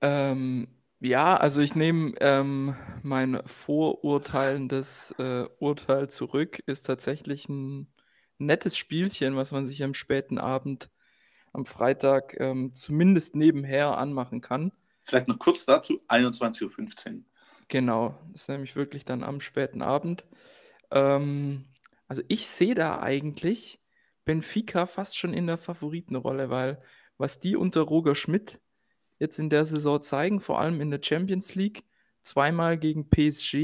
[0.00, 0.68] Ähm,
[1.00, 6.62] ja, also ich nehme ähm, mein vorurteilendes äh, Urteil zurück.
[6.66, 7.92] Ist tatsächlich ein
[8.38, 10.90] nettes Spielchen, was man sich am späten Abend
[11.52, 14.72] am Freitag ähm, zumindest nebenher anmachen kann.
[15.02, 17.20] Vielleicht noch kurz dazu, 21.15 Uhr.
[17.68, 20.24] Genau, das ist nämlich wirklich dann am späten Abend.
[20.90, 21.66] Ähm,
[22.08, 23.80] also ich sehe da eigentlich
[24.24, 26.82] Benfica fast schon in der Favoritenrolle, weil
[27.18, 28.60] was die unter Roger Schmidt
[29.18, 31.84] jetzt in der Saison zeigen, vor allem in der Champions League,
[32.22, 33.54] zweimal gegen PSG,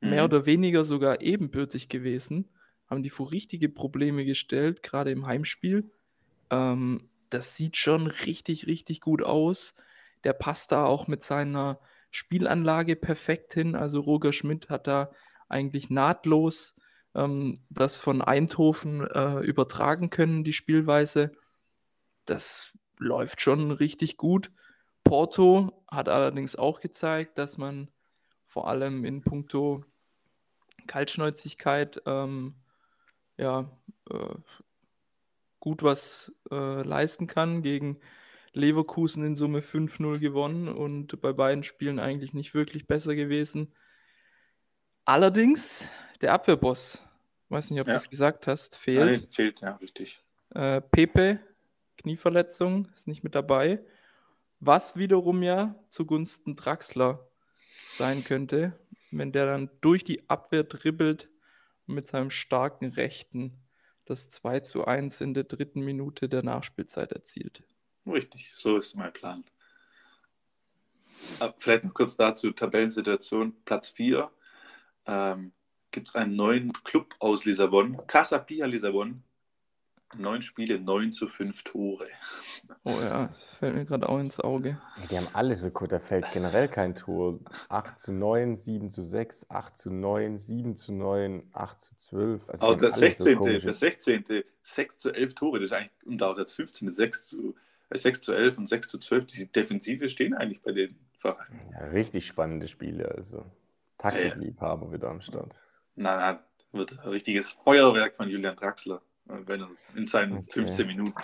[0.00, 0.10] mhm.
[0.10, 2.50] mehr oder weniger sogar ebenbürtig gewesen
[2.88, 5.90] haben die vor richtige Probleme gestellt, gerade im Heimspiel.
[6.50, 9.74] Ähm, das sieht schon richtig, richtig gut aus.
[10.24, 11.78] Der passt da auch mit seiner
[12.10, 13.74] Spielanlage perfekt hin.
[13.74, 15.10] Also Roger Schmidt hat da
[15.48, 16.76] eigentlich nahtlos
[17.14, 21.32] ähm, das von Eindhoven äh, übertragen können, die Spielweise.
[22.24, 24.50] Das läuft schon richtig gut.
[25.04, 27.90] Porto hat allerdings auch gezeigt, dass man
[28.46, 29.84] vor allem in puncto
[30.86, 32.54] Kaltschnäuzigkeit ähm,
[33.38, 33.70] ja,
[34.10, 34.34] äh,
[35.60, 37.62] gut was äh, leisten kann.
[37.62, 38.00] Gegen
[38.52, 43.72] Leverkusen in Summe 5-0 gewonnen und bei beiden Spielen eigentlich nicht wirklich besser gewesen.
[45.04, 47.02] Allerdings, der Abwehrboss,
[47.48, 47.94] weiß nicht, ob ja.
[47.94, 49.06] du es gesagt hast, fehlt.
[49.06, 50.20] Nein, fehlt, ja, richtig.
[50.54, 51.40] Äh, Pepe,
[51.98, 53.80] Knieverletzung, ist nicht mit dabei.
[54.60, 57.28] Was wiederum ja zugunsten Draxler
[57.96, 58.78] sein könnte,
[59.10, 61.28] wenn der dann durch die Abwehr dribbelt
[61.88, 63.56] mit seinem starken Rechten
[64.04, 67.62] das 2 zu 1 in der dritten Minute der Nachspielzeit erzielt.
[68.06, 69.44] Richtig, so ist mein Plan.
[71.40, 74.30] Äh, vielleicht noch kurz dazu, Tabellensituation, Platz 4.
[75.06, 75.52] Ähm,
[75.90, 79.24] Gibt es einen neuen Club aus Lissabon, Casa Pia Lissabon.
[80.16, 82.06] Neun Spiele, neun zu fünf Tore.
[82.84, 84.80] Oh ja, fällt mir gerade auch ins Auge.
[85.10, 87.38] Die haben alle so gut, da fällt generell kein Tor.
[87.68, 92.50] 8 zu 9, 7 zu 6, 8 zu 9, 7 zu 9, 8 zu 12.
[92.50, 93.38] Also Aber das 16.
[93.38, 94.24] So das 16.
[94.62, 96.90] 6 zu 11 Tore, das ist eigentlich, und auch das 15.
[96.90, 97.56] 6 zu,
[97.90, 99.26] 6 zu 11 und 6 zu 12.
[99.26, 101.60] Die Defensive stehen eigentlich bei den Vereinen.
[101.72, 103.44] Ja, richtig spannende Spiele, also.
[103.98, 104.92] Taktikliebhaber ja.
[104.92, 105.56] wieder am Start.
[105.96, 106.38] Nein, nein,
[106.70, 109.02] wird ein richtiges Feuerwerk von Julian Draxler
[109.94, 110.64] in seinen okay.
[110.64, 111.20] 15 Minuten.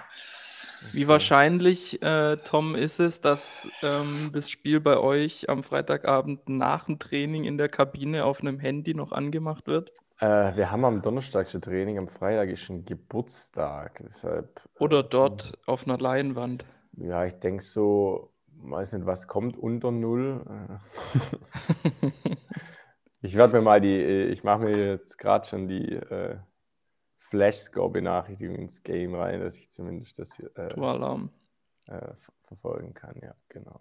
[0.93, 6.85] Wie wahrscheinlich, äh, Tom, ist es, dass ähm, das Spiel bei euch am Freitagabend nach
[6.87, 9.93] dem Training in der Kabine auf einem Handy noch angemacht wird?
[10.21, 14.03] Äh, wir haben am Donnerstag schon Training, am Freitag ist ein Geburtstag.
[14.05, 16.64] Deshalb, Oder äh, dort äh, auf einer Leinwand.
[16.97, 18.31] Ja, ich denke so,
[18.62, 20.45] weiß nicht, was kommt unter Null.
[23.23, 26.37] ich werde mir mal die, ich mache mir jetzt gerade schon die äh,
[27.35, 30.73] Flash-Score-Benachrichtigung ins Game rein, dass ich zumindest das hier äh,
[31.87, 33.16] äh, verfolgen kann.
[33.20, 33.81] Ja, genau.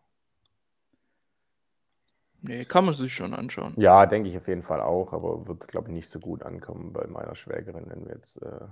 [2.42, 3.76] Nee, kann man sich schon anschauen.
[3.78, 6.94] Ja, denke ich auf jeden Fall auch, aber wird, glaube ich, nicht so gut ankommen
[6.94, 8.68] bei meiner Schwägerin, wenn wir jetzt, äh,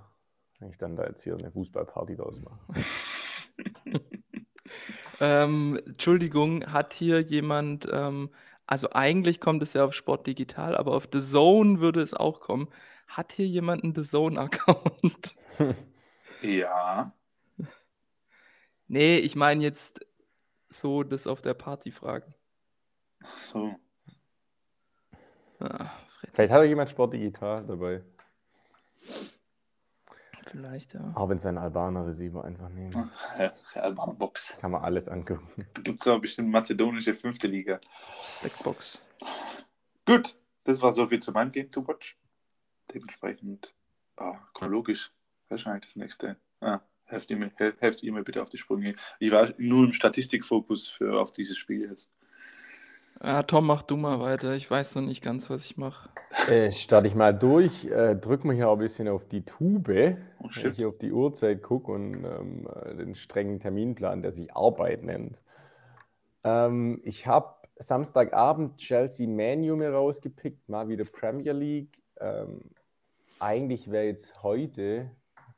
[0.59, 2.59] wenn ich dann da jetzt hier eine Fußballparty draus mache.
[5.19, 8.31] ähm, Entschuldigung, hat hier jemand, ähm,
[8.65, 12.39] also eigentlich kommt es ja auf Sport Digital, aber auf The Zone würde es auch
[12.39, 12.67] kommen.
[13.11, 15.35] Hat hier jemand einen The Zone-Account?
[16.41, 17.11] Ja.
[18.87, 19.99] Nee, ich meine jetzt
[20.69, 22.33] so das auf der Party fragen.
[23.23, 23.75] Ach so.
[25.59, 25.91] Ah,
[26.33, 28.03] Vielleicht hat er jemand Sport digital dabei.
[30.47, 31.11] Vielleicht, ja.
[31.13, 33.11] Auch wenn es ein Albaner Receiver einfach nehmen.
[33.37, 34.57] Ja, Albaner Box.
[34.59, 35.47] Kann man alles angucken.
[35.75, 37.79] Da gibt es aber bestimmt mazedonische fünfte Liga.
[38.41, 38.97] Blackbox.
[40.07, 42.17] Gut, das war so viel zu meinem Game to Watch.
[42.93, 43.73] Dementsprechend
[44.17, 45.11] oh, chronologisch
[45.49, 46.37] wahrscheinlich das nächste.
[46.59, 48.93] Ah, helft, ihr mir, helft ihr mir bitte auf die Sprünge.
[49.19, 52.11] Ich war nur im Statistikfokus für auf dieses Spiel jetzt.
[53.23, 54.55] Ja, Tom, mach du mal weiter.
[54.55, 56.09] Ich weiß noch nicht ganz, was ich mache.
[56.49, 57.85] Äh, starte ich mal durch.
[57.85, 61.11] Äh, drück mich ja ein bisschen auf die Tube, oh, wenn ich hier auf die
[61.11, 65.37] Uhrzeit gucke und ähm, äh, den strengen Terminplan, der sich Arbeit nennt.
[66.43, 72.01] Ähm, ich habe Samstagabend Chelsea Manu mir rausgepickt, mal wieder Premier League.
[72.19, 72.71] Ähm,
[73.41, 75.11] eigentlich wäre jetzt heute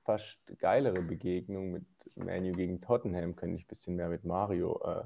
[0.03, 5.03] fast geilere Begegnung mit Manu gegen Tottenham, könnte ich ein bisschen mehr mit Mario äh,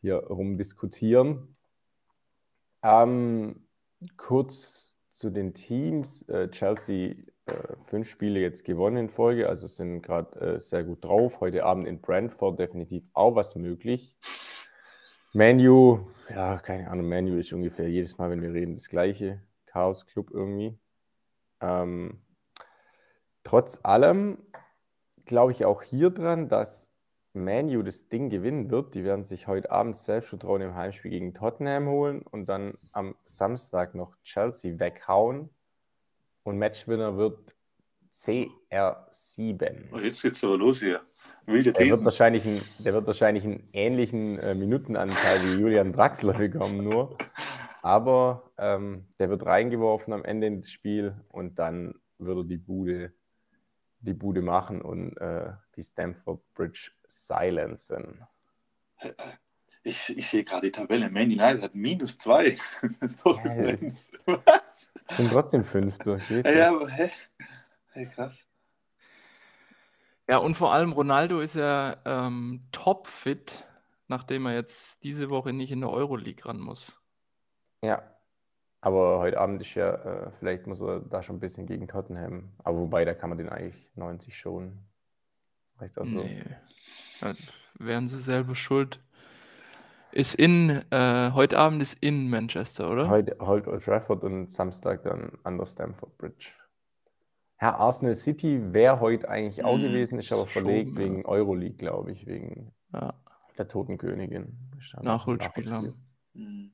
[0.00, 1.56] hier rumdiskutieren.
[2.82, 3.66] Ähm,
[4.16, 6.22] kurz zu den Teams.
[6.28, 7.14] Äh, Chelsea
[7.46, 11.40] äh, fünf Spiele jetzt gewonnen in Folge, also sind gerade äh, sehr gut drauf.
[11.40, 14.16] Heute Abend in Brentford definitiv auch was möglich.
[15.32, 19.40] Manu, ja, keine Ahnung, Manu ist ungefähr jedes Mal, wenn wir reden, das gleiche.
[19.66, 20.79] Chaos Club irgendwie.
[21.60, 22.20] Ähm,
[23.44, 24.38] trotz allem
[25.24, 26.90] glaube ich auch hier dran, dass
[27.32, 28.94] Manu das Ding gewinnen wird.
[28.94, 33.94] Die werden sich heute Abend Selbstvertrauen im Heimspiel gegen Tottenham holen und dann am Samstag
[33.94, 35.50] noch Chelsea weghauen.
[36.42, 37.54] Und Matchwinner wird
[38.12, 39.84] CR7.
[39.92, 41.00] Oh, jetzt geht's aber los hier.
[41.46, 46.34] Wilde der, wird wahrscheinlich einen, der wird wahrscheinlich einen ähnlichen äh, Minutenanteil wie Julian Draxler
[46.34, 47.16] bekommen, nur.
[47.82, 53.12] Aber ähm, der wird reingeworfen am Ende ins Spiel und dann würde die Bude,
[54.00, 58.26] die Bude machen und äh, die Stamford Bridge silencen.
[59.82, 61.10] Ich, ich sehe gerade die Tabelle.
[61.10, 62.58] Man United hat minus zwei.
[63.22, 64.12] Tordifferenz.
[64.26, 64.92] Was?
[65.08, 66.28] Sind trotzdem fünf durch.
[66.30, 67.10] Ja, aber hä?
[67.92, 68.46] Hey, krass.
[70.28, 73.64] Ja, und vor allem Ronaldo ist ja ähm, topfit,
[74.06, 76.99] nachdem er jetzt diese Woche nicht in der Euroleague ran muss.
[77.82, 78.02] Ja,
[78.80, 82.50] aber heute Abend ist ja, äh, vielleicht muss er da schon ein bisschen gegen Tottenham.
[82.64, 84.78] Aber wobei, da kann man den eigentlich 90 schon.
[85.78, 86.12] Reicht also.
[86.12, 86.42] Nee.
[87.20, 87.34] Ja,
[87.78, 89.00] wären sie selber schuld.
[90.12, 93.08] Ist in, äh, heute Abend ist in Manchester, oder?
[93.08, 96.54] Heute, heute Old Trafford und Samstag dann an der Stamford Bridge.
[97.60, 101.24] Ja, Arsenal City wäre heute eigentlich auch hm, gewesen, ist aber verlegt schon, wegen ja.
[101.26, 103.12] Euroleague, glaube ich, wegen ja.
[103.58, 104.56] der Totenkönigin.
[105.02, 105.94] Nachholspiel haben.
[106.32, 106.72] Mhm.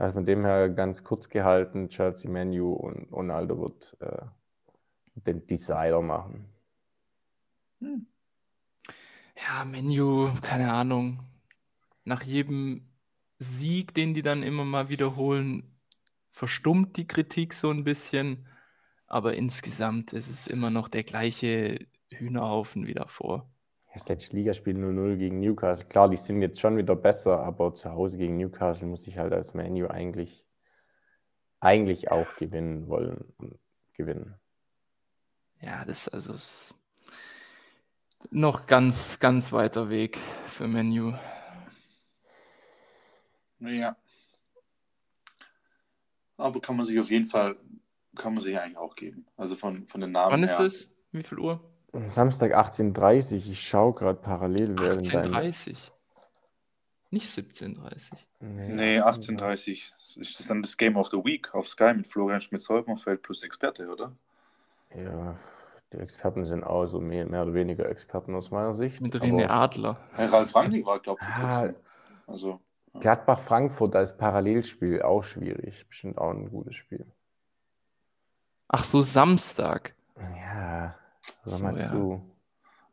[0.00, 4.24] Also von dem her ganz kurz gehalten, Chelsea Menu und Ronaldo wird äh,
[5.14, 6.48] den Decider machen.
[7.80, 8.06] Hm.
[9.36, 11.22] Ja, Menu, keine Ahnung.
[12.04, 12.88] Nach jedem
[13.38, 15.78] Sieg, den die dann immer mal wiederholen,
[16.30, 18.48] verstummt die Kritik so ein bisschen.
[19.06, 23.49] Aber insgesamt ist es immer noch der gleiche Hühnerhaufen wie davor.
[23.92, 25.88] Das letzte Ligaspiel 0-0 gegen Newcastle.
[25.88, 29.32] Klar, die sind jetzt schon wieder besser, aber zu Hause gegen Newcastle muss ich halt
[29.32, 30.46] als Menu eigentlich,
[31.58, 33.58] eigentlich auch gewinnen wollen und
[33.94, 34.36] gewinnen.
[35.60, 36.74] Ja, das also ist
[38.30, 41.12] noch ganz, ganz weiter Weg für Menu.
[43.58, 43.96] Ja.
[46.36, 47.56] Aber kann man sich auf jeden Fall,
[48.16, 49.26] kann man sich eigentlich auch geben.
[49.36, 50.66] Also von, von den Namen Wann ist her.
[50.66, 50.90] es?
[51.12, 51.69] Wie viel Uhr?
[52.08, 53.38] Samstag 18.30 Uhr.
[53.38, 55.34] Ich schaue gerade parallel während deinem.
[55.34, 55.90] 18.30
[57.10, 58.00] Nicht 17.30
[58.40, 63.22] Nee, 18.30 ist das dann das Game of the Week auf Sky mit Florian Schmitz-Holkenfeld
[63.22, 64.12] plus Experte, oder?
[64.94, 65.36] Ja,
[65.92, 69.00] die Experten sind auch so mehr, mehr oder weniger Experten aus meiner Sicht.
[69.00, 69.98] Mit aber René Adler.
[70.12, 71.74] Hey, Ralf Rangnick war, glaube ich, Ah.
[72.26, 72.60] Also,
[72.98, 75.86] Gladbach-Frankfurt als Parallelspiel auch schwierig.
[75.88, 77.04] Bestimmt auch ein gutes Spiel.
[78.68, 79.94] Ach so, Samstag.
[80.16, 80.94] Ja,
[81.44, 81.90] hör So, mal ja.
[81.90, 82.22] zu.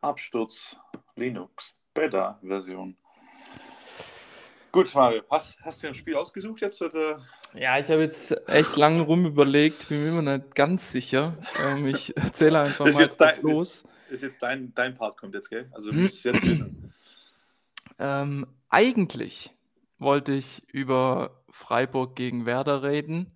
[0.02, 0.76] Absturz
[1.16, 2.96] Linux, Beta-Version.
[4.72, 6.82] Gut, Mario, hast, hast du ein Spiel ausgesucht jetzt?
[6.82, 7.22] Oder?
[7.56, 11.36] Ja, ich habe jetzt echt lange rum überlegt, bin mir immer nicht ganz sicher.
[11.66, 13.84] Ähm, ich erzähle einfach Ist mal dein- los.
[14.10, 15.70] Ist jetzt dein, dein Part kommt jetzt, gell?
[15.74, 16.94] Also du musst es jetzt wissen.
[18.00, 19.54] Ähm, eigentlich
[19.98, 23.32] wollte ich über Freiburg gegen Werder reden.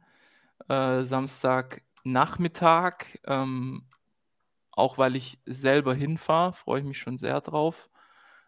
[0.70, 3.06] Äh, Samstagnachmittag.
[3.26, 3.84] Ähm,
[4.72, 7.90] auch weil ich selber hinfahre, freue ich mich schon sehr drauf.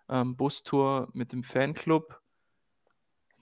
[0.10, 2.22] Ähm, Bustour mit dem Fanclub.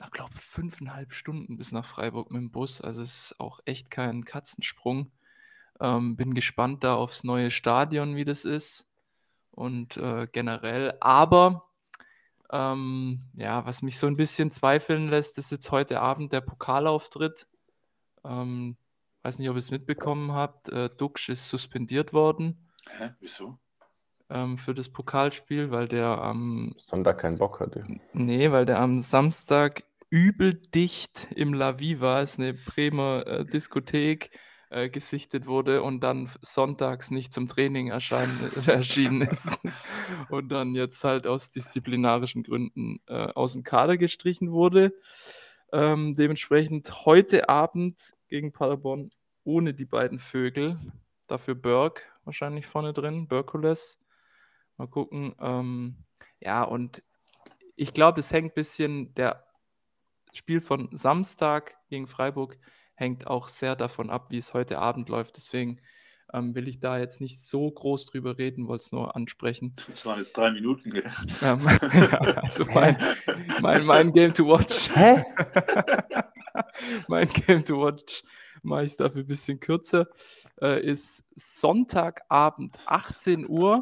[0.03, 2.81] Ich glaube, fünfeinhalb Stunden bis nach Freiburg mit dem Bus.
[2.81, 5.11] Also es ist auch echt kein Katzensprung.
[5.79, 8.87] Ähm, bin gespannt da aufs neue Stadion, wie das ist.
[9.51, 10.97] Und äh, generell.
[11.01, 11.67] Aber
[12.51, 17.47] ähm, ja, was mich so ein bisschen zweifeln lässt, ist jetzt heute Abend der Pokalauftritt.
[18.23, 18.75] Ähm,
[19.21, 20.69] weiß nicht, ob ihr es mitbekommen habt.
[20.69, 23.13] Äh, Duxch ist suspendiert worden Hä?
[23.19, 23.59] Wieso?
[24.31, 27.83] ähm, für das Pokalspiel, weil der am Sonntag keinen Bock hatte.
[28.13, 34.31] Nee, weil der am Samstag übel dicht im La Viva, ist eine Bremer äh, Diskothek,
[34.69, 39.59] äh, gesichtet wurde und dann sonntags nicht zum Training erscheinen, erschienen ist
[40.29, 44.93] und dann jetzt halt aus disziplinarischen Gründen äh, aus dem Kader gestrichen wurde.
[45.73, 49.11] Ähm, dementsprechend heute Abend gegen Paderborn
[49.43, 50.79] ohne die beiden Vögel.
[51.31, 53.97] Dafür Burke wahrscheinlich vorne drin, Berkules.
[54.75, 55.33] Mal gucken.
[55.39, 55.95] Ähm,
[56.41, 57.03] ja, und
[57.77, 59.45] ich glaube, es hängt ein bisschen, der
[60.33, 62.57] Spiel von Samstag gegen Freiburg
[62.95, 65.37] hängt auch sehr davon ab, wie es heute Abend läuft.
[65.37, 65.79] Deswegen
[66.33, 69.73] ähm, will ich da jetzt nicht so groß drüber reden, wollte es nur ansprechen.
[69.89, 71.09] Das waren jetzt drei Minuten, gell?
[71.41, 72.97] Ähm, ja, also mein,
[73.61, 74.89] mein, mein Game to Watch.
[74.93, 75.23] Hä?
[77.07, 78.21] mein Game to Watch
[78.61, 80.07] mache ich dafür ein bisschen kürzer.
[80.61, 83.81] Äh, ist Sonntagabend, 18 Uhr.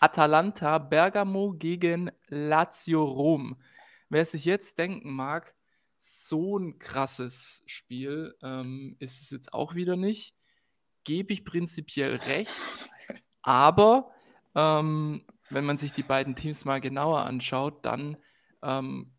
[0.00, 3.60] Atalanta Bergamo gegen Lazio Rom.
[4.08, 5.54] Wer sich jetzt denken mag,
[5.98, 10.34] so ein krasses Spiel ähm, ist es jetzt auch wieder nicht.
[11.04, 12.50] Gebe ich prinzipiell recht.
[13.42, 14.10] Aber
[14.54, 18.16] ähm, wenn man sich die beiden Teams mal genauer anschaut, dann
[18.62, 19.12] ähm,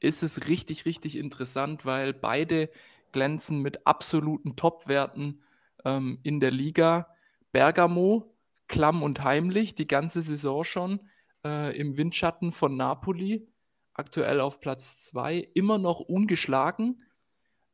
[0.00, 2.70] ist es richtig, richtig interessant, weil beide
[3.14, 5.40] glänzen mit absoluten Top-Werten
[5.84, 7.08] ähm, in der Liga.
[7.52, 8.34] Bergamo,
[8.68, 11.00] klamm und heimlich, die ganze Saison schon
[11.44, 13.46] äh, im Windschatten von Napoli,
[13.94, 17.02] aktuell auf Platz 2, immer noch ungeschlagen.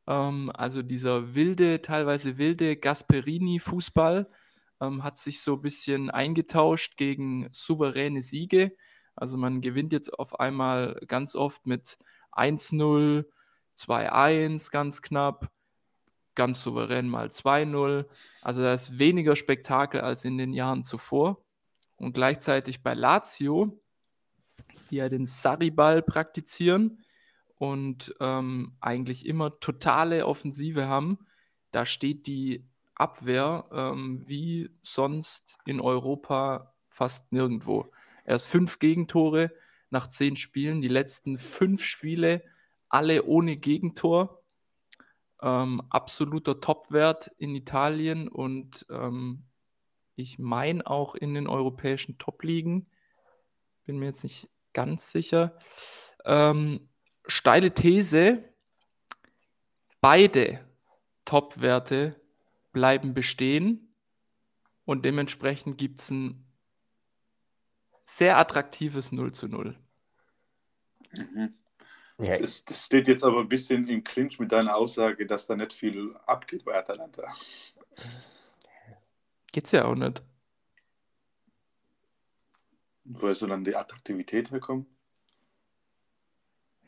[0.07, 4.29] Ähm, also dieser wilde, teilweise wilde Gasperini-Fußball
[4.79, 8.75] ähm, hat sich so ein bisschen eingetauscht gegen souveräne Siege.
[9.15, 11.97] Also man gewinnt jetzt auf einmal ganz oft mit
[12.31, 13.25] 1-0,
[13.87, 15.51] 2-1 ganz knapp,
[16.35, 18.05] ganz souverän mal 2-0.
[18.41, 21.43] Also da ist weniger Spektakel als in den Jahren zuvor.
[21.97, 23.79] Und gleichzeitig bei Lazio,
[24.89, 27.03] die ja den Sarri-Ball praktizieren
[27.57, 31.19] und ähm, eigentlich immer totale Offensive haben,
[31.71, 32.65] da steht die
[32.95, 37.91] Abwehr ähm, wie sonst in Europa fast nirgendwo.
[38.25, 39.51] Erst fünf Gegentore
[39.89, 42.43] nach zehn Spielen, die letzten fünf Spiele
[42.91, 44.43] alle ohne Gegentor.
[45.41, 49.43] Ähm, absoluter Topwert in Italien und ähm,
[50.15, 52.87] ich meine auch in den europäischen Top-Ligen.
[53.85, 55.57] Bin mir jetzt nicht ganz sicher.
[56.25, 56.89] Ähm,
[57.25, 58.43] steile These:
[59.99, 60.59] Beide
[61.25, 62.21] Top-Werte
[62.71, 63.95] bleiben bestehen
[64.85, 66.45] und dementsprechend gibt es ein
[68.05, 69.77] sehr attraktives 0 zu 0.
[71.17, 71.53] Mhm.
[72.21, 75.55] Ja, Das, das steht jetzt aber ein bisschen im Clinch mit deiner Aussage, dass da
[75.55, 77.27] nicht viel abgeht bei Atalanta.
[79.51, 80.21] Geht's ja auch nicht.
[83.03, 84.85] Woher soll dann die Attraktivität herkommen?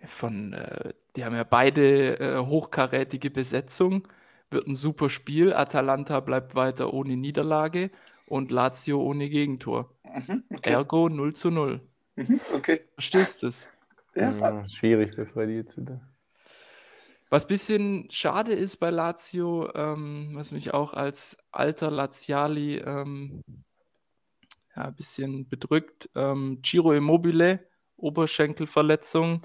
[0.05, 4.07] Von, äh, die haben ja beide äh, hochkarätige Besetzung.
[4.49, 5.53] wird ein super Spiel.
[5.53, 7.89] Atalanta bleibt weiter ohne Niederlage
[8.27, 9.95] und Lazio ohne Gegentor.
[10.03, 10.71] Mhm, okay.
[10.73, 11.81] Ergo 0 zu 0.
[12.15, 12.81] Mhm, okay.
[12.95, 13.72] Verstehst du es?
[14.15, 14.31] Ja.
[14.31, 14.67] ja.
[14.67, 16.01] Schwierig für Freddy jetzt wieder.
[17.29, 23.43] Was ein bisschen schade ist bei Lazio, ähm, was mich auch als alter Laziali ähm,
[24.75, 29.41] ja, ein bisschen bedrückt, ähm, Giro Immobile, Oberschenkelverletzung,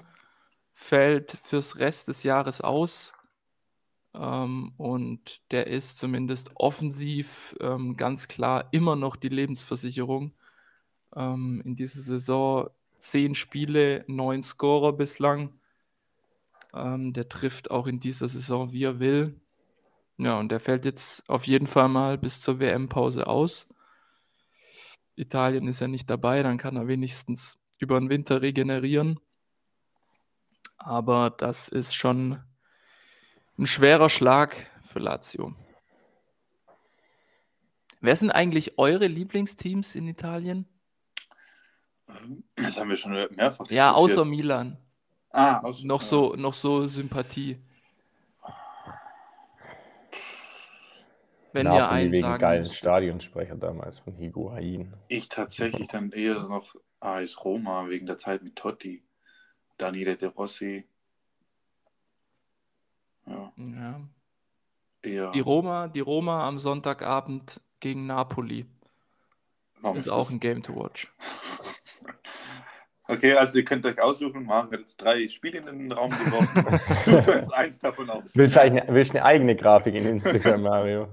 [0.73, 3.13] fällt fürs Rest des Jahres aus.
[4.13, 10.33] Ähm, und der ist zumindest offensiv ähm, ganz klar immer noch die Lebensversicherung.
[11.15, 12.69] Ähm, in dieser Saison
[12.99, 15.59] zehn Spiele, neun Scorer bislang.
[16.73, 19.39] Ähm, der trifft auch in dieser Saison, wie er will.
[20.17, 23.69] Ja, und der fällt jetzt auf jeden Fall mal bis zur WM-Pause aus.
[25.15, 29.19] Italien ist ja nicht dabei, dann kann er wenigstens über den Winter regenerieren.
[30.77, 32.41] Aber das ist schon
[33.57, 35.55] ein schwerer Schlag für Lazio.
[38.01, 40.65] Wer sind eigentlich eure Lieblingsteams in Italien?
[42.55, 44.77] Das haben wir schon mehrfach Ja, außer Milan.
[45.31, 47.59] Ah, außer noch so Noch so Sympathie.
[51.51, 52.77] Wenn Napoli ihr einen wegen sagen geilen müsst.
[52.77, 54.93] Stadionsprecher damals von Higuain.
[55.07, 59.03] Ich tatsächlich dann eher noch AS Roma wegen der Zeit mit Totti,
[59.77, 60.85] Daniele De Rossi.
[63.25, 63.51] Ja.
[63.57, 64.01] ja.
[65.01, 65.31] Eher.
[65.31, 68.65] Die Roma, die Roma am Sonntagabend gegen Napoli.
[69.81, 71.13] Warum ist, ist auch ein Game to watch.
[73.09, 76.79] Okay, also ihr könnt euch aussuchen, Mario hat jetzt drei Spiele in den Raum geworfen.
[77.05, 78.25] du kannst eins davon aus.
[78.35, 81.11] Willst du eine, willst eine eigene Grafik in Instagram, Mario?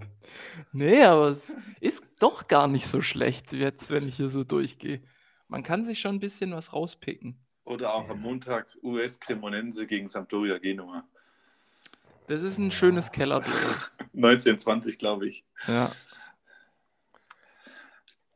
[0.73, 5.01] Nee, aber es ist doch gar nicht so schlecht, jetzt, wenn ich hier so durchgehe.
[5.49, 7.39] Man kann sich schon ein bisschen was rauspicken.
[7.65, 11.03] Oder auch am Montag US Cremonense gegen Sampdoria Genua.
[12.27, 13.55] Das ist ein schönes Kellerduell.
[14.15, 15.45] 1920, glaube ich.
[15.67, 15.91] Ja.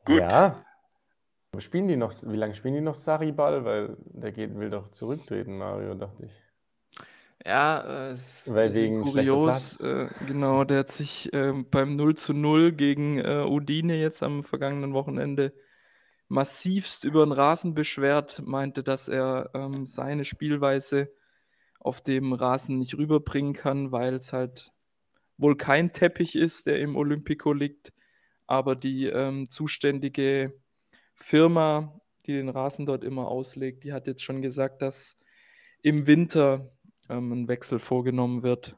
[0.07, 0.21] Gut.
[0.21, 0.65] Ja.
[1.59, 3.65] Spielen die noch, wie lange spielen die noch Sariball?
[3.65, 6.33] Weil der geht, will doch zurücktreten, Mario, dachte ich.
[7.45, 9.81] Ja, äh, es ist Weil wegen kurios.
[9.81, 14.45] Äh, genau, der hat sich äh, beim 0 zu 0 gegen äh, Udine jetzt am
[14.45, 15.53] vergangenen Wochenende
[16.29, 21.11] massivst über den Rasen beschwert, meinte, dass er ähm, seine Spielweise
[21.81, 24.71] auf dem Rasen nicht rüberbringen kann, weil es halt
[25.39, 27.93] wohl kein Teppich ist, der im Olympico liegt,
[28.47, 30.55] aber die ähm, zuständige
[31.21, 35.19] Firma, die den Rasen dort immer auslegt, die hat jetzt schon gesagt, dass
[35.83, 36.71] im Winter
[37.09, 38.77] ähm, ein Wechsel vorgenommen wird.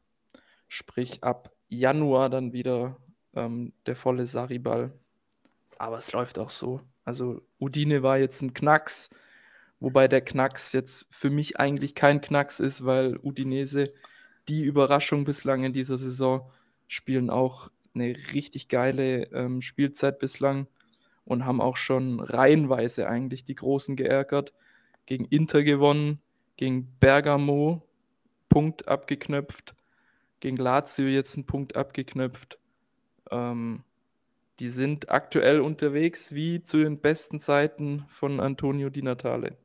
[0.68, 2.96] Sprich ab Januar dann wieder
[3.34, 4.92] ähm, der volle Sariball.
[5.78, 6.80] Aber es läuft auch so.
[7.04, 9.10] Also Udine war jetzt ein Knacks,
[9.80, 13.84] wobei der Knacks jetzt für mich eigentlich kein Knacks ist, weil Udinese
[14.48, 16.50] die Überraschung bislang in dieser Saison
[16.88, 20.66] spielen auch eine richtig geile ähm, Spielzeit bislang
[21.24, 24.52] und haben auch schon reihenweise eigentlich die Großen geärgert.
[25.06, 26.20] Gegen Inter gewonnen,
[26.56, 27.82] gegen Bergamo
[28.52, 29.74] Punkt abgeknöpft,
[30.40, 32.58] gegen Lazio jetzt einen Punkt abgeknöpft.
[33.30, 33.82] Ähm,
[34.58, 39.56] die sind aktuell unterwegs wie zu den besten Zeiten von Antonio Di Natale.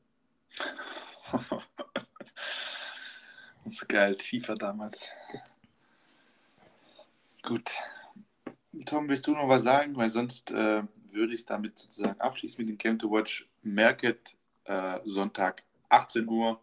[3.65, 5.11] das ist geil, FIFA damals.
[7.43, 7.69] Gut.
[8.85, 9.97] Tom, willst du noch was sagen?
[9.97, 13.49] Weil sonst äh, würde ich damit sozusagen abschließen mit dem Game to Watch.
[13.63, 14.35] Merket
[14.65, 16.59] äh, Sonntag 18 Uhr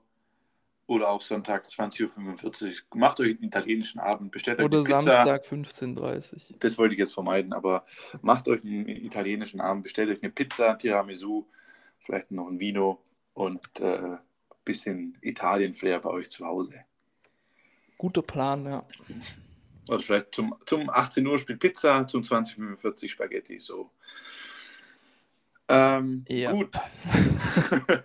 [0.87, 2.99] oder auch Sonntag 20.45 Uhr.
[2.99, 5.01] Macht euch einen italienischen Abend, bestellt euch Oder eine Pizza.
[5.01, 6.57] Samstag 15.30 Uhr.
[6.61, 7.85] Das wollte ich jetzt vermeiden, aber
[8.23, 11.47] macht euch einen italienischen Abend, bestellt euch eine Pizza, Tiramisu,
[12.01, 14.19] vielleicht noch ein Vino und äh, ein
[14.65, 16.85] bisschen Italien-Flair bei euch zu Hause.
[17.97, 18.83] Guter Plan, ja.
[19.89, 23.91] Oder vielleicht zum, zum 18 Uhr spielt Pizza, zum 20.45 Uhr Spaghetti, so.
[25.69, 26.53] Ähm, ja.
[26.53, 26.75] Gut.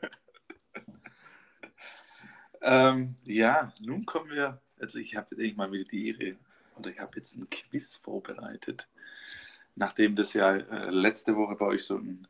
[2.61, 6.37] ähm, ja, nun kommen wir, also ich habe jetzt mal wieder die Ehre,
[6.75, 8.87] oder ich habe jetzt ein Quiz vorbereitet,
[9.75, 12.27] nachdem das ja äh, letzte Woche bei euch so ein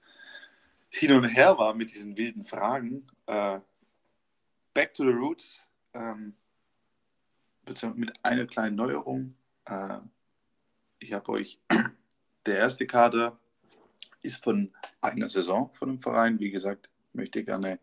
[0.90, 3.06] Hin und Her war mit diesen wilden Fragen.
[3.28, 3.60] Äh,
[4.74, 6.36] back to the Roots, ähm,
[7.96, 9.36] mit einer kleinen Neuerung.
[9.70, 10.00] Äh,
[11.00, 11.60] ich habe euch
[12.46, 13.40] der erste Kader
[14.22, 16.40] ist von einer Saison von dem Verein.
[16.40, 17.80] Wie gesagt, möchte gerne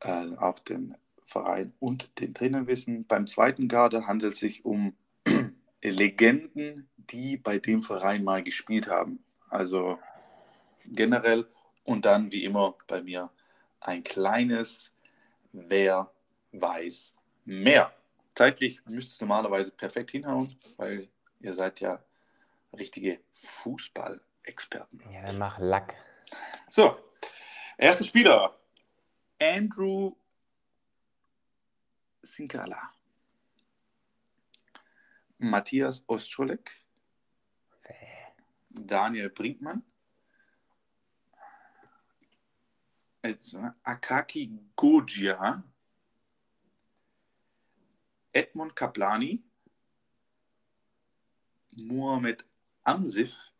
[0.00, 3.06] äh, auch den Verein und den Trainer wissen.
[3.06, 4.96] Beim zweiten Kader handelt es sich um
[5.82, 9.22] Legenden, die bei dem Verein mal gespielt haben.
[9.50, 9.98] Also
[10.86, 11.46] generell
[11.84, 13.30] und dann wie immer bei mir
[13.80, 14.92] ein kleines
[15.52, 16.10] Wer
[16.52, 17.95] weiß mehr.
[18.36, 21.08] Zeitlich müsste es normalerweise perfekt hinhauen, weil
[21.40, 22.04] ihr seid ja
[22.72, 25.02] richtige Fußballexperten.
[25.10, 25.96] Ja, dann mach Lack.
[26.68, 26.96] So,
[27.78, 28.60] erster Spieler.
[29.40, 30.14] Andrew
[32.22, 32.92] Sinkala.
[35.38, 36.70] Matthias Ostscholek.
[38.70, 39.82] Daniel Brinkmann.
[43.24, 45.64] Jetzt, äh, Akaki Gojia.
[48.36, 49.42] Edmund Kaplani.
[51.74, 52.44] Mohamed
[52.84, 53.50] Amsif.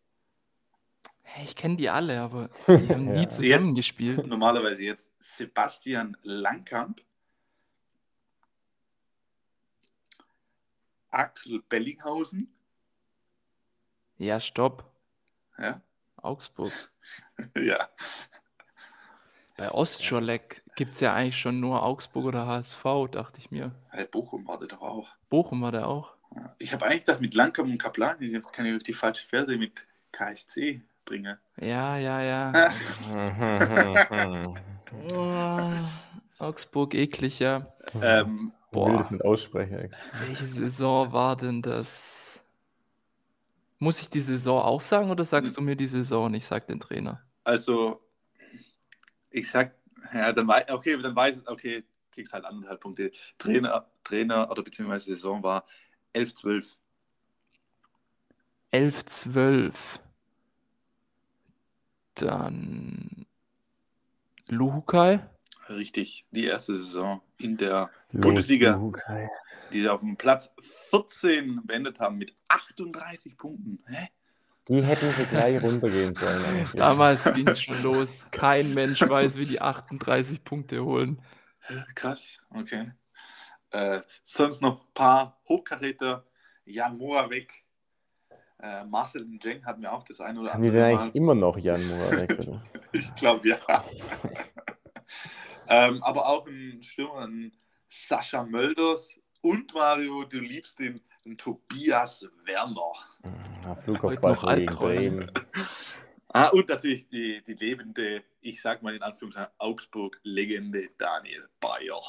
[1.23, 3.29] Hey, ich kenne die alle, aber die haben nie Ja.
[3.29, 4.27] zusammengespielt.
[4.27, 7.01] Normalerweise jetzt Sebastian Langkamp.
[11.11, 12.55] Axel Bellinghausen.
[14.19, 14.93] Ja, stopp.
[15.59, 15.81] Ja,
[16.17, 16.73] Augsburg.
[17.57, 17.89] ja.
[19.57, 23.73] Bei Ostscholek gibt es ja eigentlich schon nur Augsburg oder HSV, dachte ich mir.
[23.91, 25.09] Hey, Bochum war der doch auch.
[25.29, 26.13] Bochum war der auch.
[26.59, 29.57] Ich habe eigentlich das mit Langkamp und Kaplan, jetzt kann ich auf die falsche Pferde
[29.59, 31.39] mit KSC bringen.
[31.61, 32.71] Ja, ja, ja.
[35.13, 35.71] Oh,
[36.39, 37.67] Augsburg eklig, ja.
[38.01, 38.97] ähm, Ich will Boah.
[38.97, 39.91] das nicht aussprechen.
[40.27, 42.43] Welche Saison war denn das?
[43.79, 46.67] Muss ich die Saison auch sagen oder sagst du mir die Saison und ich sag
[46.67, 47.23] den Trainer?
[47.45, 48.01] also,
[49.31, 49.75] ich sag,
[50.13, 53.13] ja, dann weiß, okay, dann weiß ich, okay, kriegst halt anderthalb Punkte.
[53.39, 55.67] Trainer, Trainer oder beziehungsweise Saison war
[56.13, 56.79] 11, 12.
[58.71, 60.01] 11, 12.
[62.15, 63.27] Dann
[64.49, 65.29] Luhukai.
[65.69, 69.29] Richtig, die erste Saison in der Los, Bundesliga, Lukai.
[69.73, 70.53] die sie auf dem Platz
[70.91, 73.83] 14 beendet haben mit 38 Punkten.
[73.87, 74.09] Hä?
[74.69, 76.45] Die hätten sie gleich runtergehen sollen.
[76.45, 76.73] eigentlich.
[76.73, 78.27] Damals ging es schon los.
[78.33, 81.23] Kein Mensch weiß, wie die 38 Punkte holen.
[81.95, 82.93] Krass, okay.
[83.71, 86.25] Äh, sonst noch ein paar Hochkaräter.
[86.65, 87.65] Jan Moravec,
[88.61, 91.03] äh, Marcel Njeng hatten wir auch das eine oder Haben andere denn Mal.
[91.03, 92.39] eigentlich immer noch Jan Moravec?
[92.39, 92.63] oder?
[92.93, 93.59] Ich glaube, ja.
[95.69, 97.53] ähm, aber auch ein Stürmer, ein
[97.87, 102.93] Sascha Mölders und Mario, du liebst den, den Tobias Werner.
[103.65, 104.75] Ja, Flugkopfball gegen.
[104.75, 105.27] Bremen.
[106.29, 112.01] Ah, und natürlich die, die lebende, ich sag mal in Anführungszeichen, Augsburg-Legende Daniel Bayer.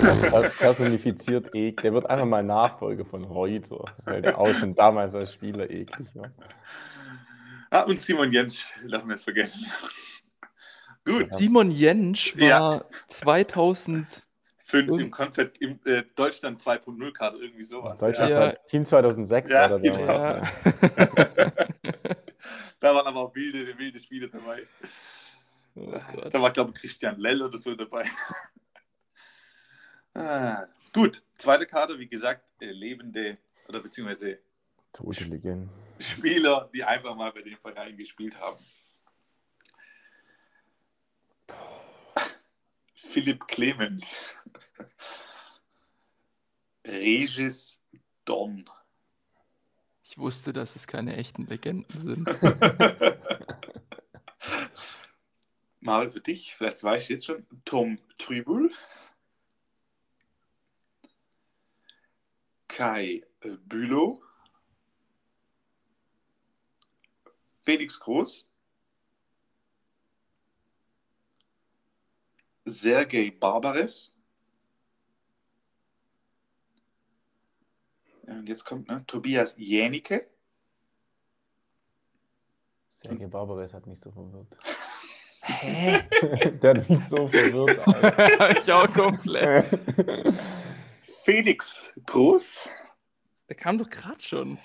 [0.00, 1.80] Per- Personifiziert eklig.
[1.82, 6.08] Der wird einfach mal Nachfolger von Reuter, weil der auch schon damals als Spieler eklig
[6.14, 6.32] war.
[7.70, 9.64] Ah, und Simon Jentsch, lassen wir es vergessen.
[11.04, 11.28] Gut.
[11.38, 12.84] Simon Jentsch war Ja.
[13.08, 14.24] 2000.
[14.72, 17.98] fünf im Confed, im äh, Deutschland 2.0 Karte, irgendwie sowas.
[18.00, 18.52] Deutschland Ja.
[18.66, 20.52] Team 2006 Ja, war der damals.
[20.64, 20.82] Ja.
[21.04, 21.52] Ja.
[22.80, 24.66] Da waren aber auch wilde, wilde Spiele dabei.
[25.76, 26.34] Oh Gott.
[26.34, 28.04] Da war, glaube ich, Christian Lell oder so dabei.
[30.14, 34.40] ah, gut, zweite Karte, wie gesagt, äh, lebende oder beziehungsweise
[34.92, 35.68] Tote Legende.
[36.00, 38.58] Spieler, die einfach mal bei dem Verein gespielt haben.
[43.12, 44.06] Philipp Clement.
[46.86, 47.78] Regis
[48.24, 48.64] Don.
[50.02, 52.26] Ich wusste, dass es keine echten Legenden sind.
[55.80, 58.70] Mal für dich, vielleicht weißt du jetzt schon, Tom Trübel.
[62.66, 64.22] Kai äh, Bülow.
[67.62, 68.48] Felix Groß.
[72.64, 74.12] Sergei Barbares.
[78.26, 80.28] Und jetzt kommt ne, Tobias Jänicke.
[82.94, 84.56] Sergei Barbares hat mich so verwirrt.
[85.42, 86.08] Hä?
[86.62, 88.50] Der hat mich so verwirrt, Alter.
[88.62, 89.66] ich auch komplett.
[91.24, 92.54] Felix Groß.
[93.48, 94.58] Der kam doch gerade schon.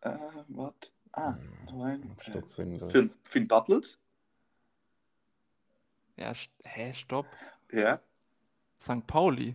[0.00, 0.16] Äh,
[0.48, 0.90] warte.
[1.12, 1.36] Ah,
[1.72, 2.16] nein.
[2.26, 3.98] Äh, Finn Bartels.
[6.16, 7.26] Ja, st hä, stopp.
[7.72, 8.00] Ja.
[8.80, 9.06] St.
[9.06, 9.54] Pauli.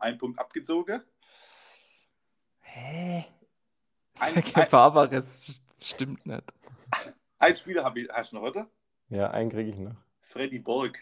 [0.00, 1.02] Ein Punkt abgezogen.
[2.60, 3.24] Hä?
[4.18, 6.52] Ein- ein- Barbares stimmt nicht.
[7.38, 8.70] Ein Spieler hab ich, hast du noch, oder?
[9.10, 9.96] Ja, einen kriege ich noch.
[10.22, 10.98] Freddy Borg.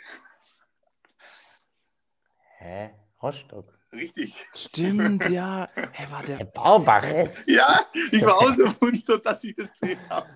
[2.59, 2.91] Hä?
[3.23, 3.79] Rostock.
[3.93, 4.35] Richtig.
[4.55, 5.69] Stimmt, ja.
[5.93, 6.45] Hä, war der.
[6.45, 7.45] Barbares.
[7.47, 7.81] Ja,
[8.11, 10.29] ich war auch so verwundert, dass ich das gesehen habe.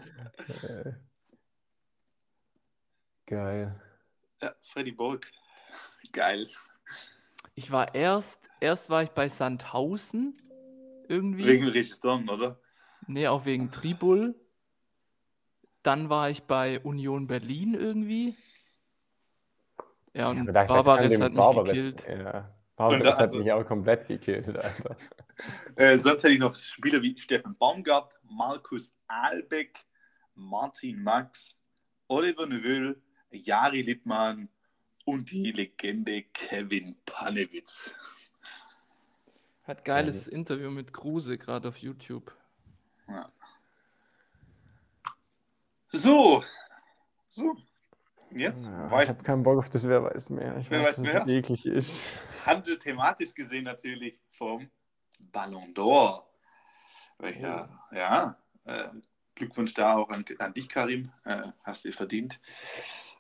[3.29, 3.79] Geil.
[4.41, 5.31] Ja, Freddy Borg.
[6.13, 6.47] Geil.
[7.55, 10.35] Ich war erst, erst war ich bei Sandhausen
[11.09, 11.47] irgendwie.
[11.47, 12.59] Wegen Don, oder?
[13.07, 14.35] Nee, auch wegen Tribul.
[15.83, 18.35] Dann war ich bei Union Berlin irgendwie.
[20.15, 22.05] Ja, und kann Barbares hat mich Barbares- gekillt.
[22.09, 22.55] Ja.
[22.77, 24.97] Barbares da- hat also- mich auch komplett gekillt, Alter.
[25.77, 29.79] Äh, sonst hätte ich noch Spieler wie Steffen Baumgart, Markus Albeck,
[30.35, 31.59] Martin Max,
[32.09, 32.97] Oliver Neville,
[33.31, 34.49] Jari Lippmann
[35.05, 37.93] und die Legende Kevin Panewitz.
[39.65, 42.35] Hat geiles Interview mit Kruse gerade auf YouTube.
[43.07, 43.31] Ja.
[45.89, 46.45] So,
[47.29, 47.57] so.
[48.31, 50.57] Jetzt Ja, ich weiß habe keinen Bock auf das Wer weiß mehr.
[50.59, 51.23] Ich Wer weiß, weiß dass mehr?
[51.23, 52.23] es eklig ist.
[52.45, 54.71] handelt thematisch gesehen natürlich vom
[55.19, 56.25] Ballon d'Or.
[57.19, 58.89] Welcher, ja, äh,
[59.35, 62.39] Glückwunsch da auch an, an dich, Karim, äh, hast du verdient.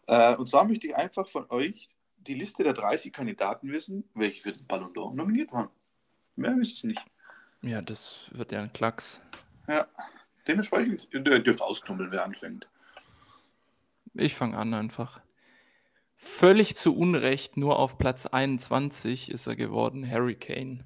[0.08, 4.42] Äh, und zwar möchte ich einfach von euch die Liste der 30 Kandidaten wissen, welche
[4.42, 5.68] für den Ballon d'Or nominiert waren.
[6.34, 7.04] Mehr wisst es nicht.
[7.62, 9.20] Ja, das wird ja ein Klacks.
[9.68, 9.86] Ja,
[10.46, 12.68] dementsprechend ihr dürft ausknubbeln, wer anfängt.
[14.14, 15.20] Ich fange an einfach.
[16.16, 20.84] Völlig zu Unrecht, nur auf Platz 21 ist er geworden, Harry Kane.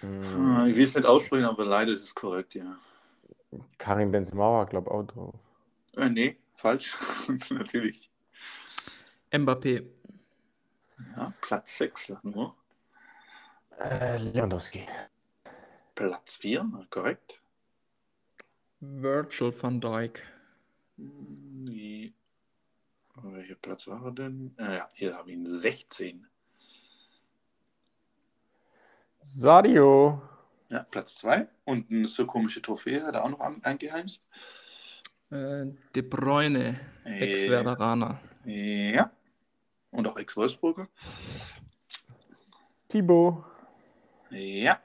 [0.00, 2.76] Hm, Ich will es nicht aussprechen, aber leider ist es korrekt, ja.
[3.78, 5.34] Karim Benzema war, glaube ich, auch drauf.
[5.96, 6.96] Äh, nee, falsch.
[7.50, 8.10] Natürlich.
[9.32, 9.86] Mbappé.
[11.16, 12.56] Ja, Platz 6 nur.
[13.78, 14.86] Äh, Lewandowski.
[15.94, 17.42] Platz 4, korrekt.
[18.80, 20.22] Virgil van Dijk.
[20.96, 22.12] Nee.
[23.22, 24.54] Welcher Platz war er denn?
[24.58, 26.26] Äh, ja, hier habe ich ihn 16.
[29.22, 30.22] Sadio.
[30.68, 31.48] Ja, Platz 2.
[31.64, 34.24] Und eine so komische Trophäe hat er auch noch an- eingeheimst.
[35.30, 36.80] Äh, De Bruyne.
[37.04, 38.20] Äh, Ex-Werderaner.
[38.44, 39.10] Ja.
[39.90, 40.88] Und auch Ex-Wolfsburger.
[42.88, 43.44] Thibaut.
[44.30, 44.80] Ja.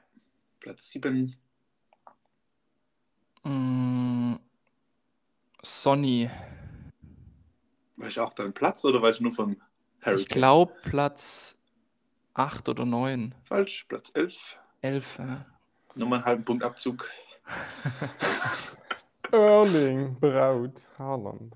[0.58, 1.36] Platz 7.
[3.44, 4.34] Mm,
[5.62, 6.30] Sonny.
[7.96, 9.60] Weißt du auch deinen Platz oder weißt du nur von
[10.00, 11.56] Harry Ich glaube Platz
[12.34, 13.34] 8 oder 9.
[13.42, 13.84] Falsch.
[13.88, 14.58] Platz 11.
[14.80, 15.18] 11.
[15.18, 15.46] Ja.
[15.94, 17.08] Nochmal einen halben Punkt Abzug.
[19.30, 20.82] Erling Braut.
[20.98, 21.54] Haaland.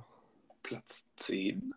[0.62, 1.74] Platz 10.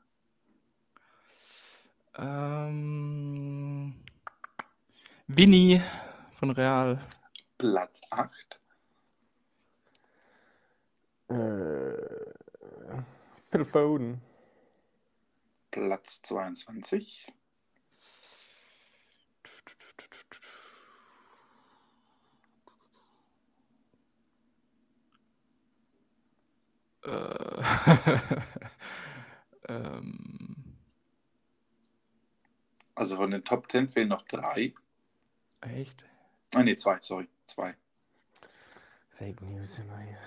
[2.17, 3.93] Ähm,
[5.27, 5.81] Winnie
[6.39, 6.99] von Real.
[7.57, 8.59] Platz 8.
[11.29, 11.33] Äh,
[13.51, 14.21] Phil Foden.
[15.71, 17.27] Platz 22.
[29.67, 30.55] ähm,
[32.95, 34.73] Also von den Top 10 fehlen noch drei.
[35.61, 36.05] echt?
[36.53, 37.29] Ah, nee, zwei, sorry.
[37.45, 37.75] Zwei.
[39.11, 40.17] Fake News immer hier.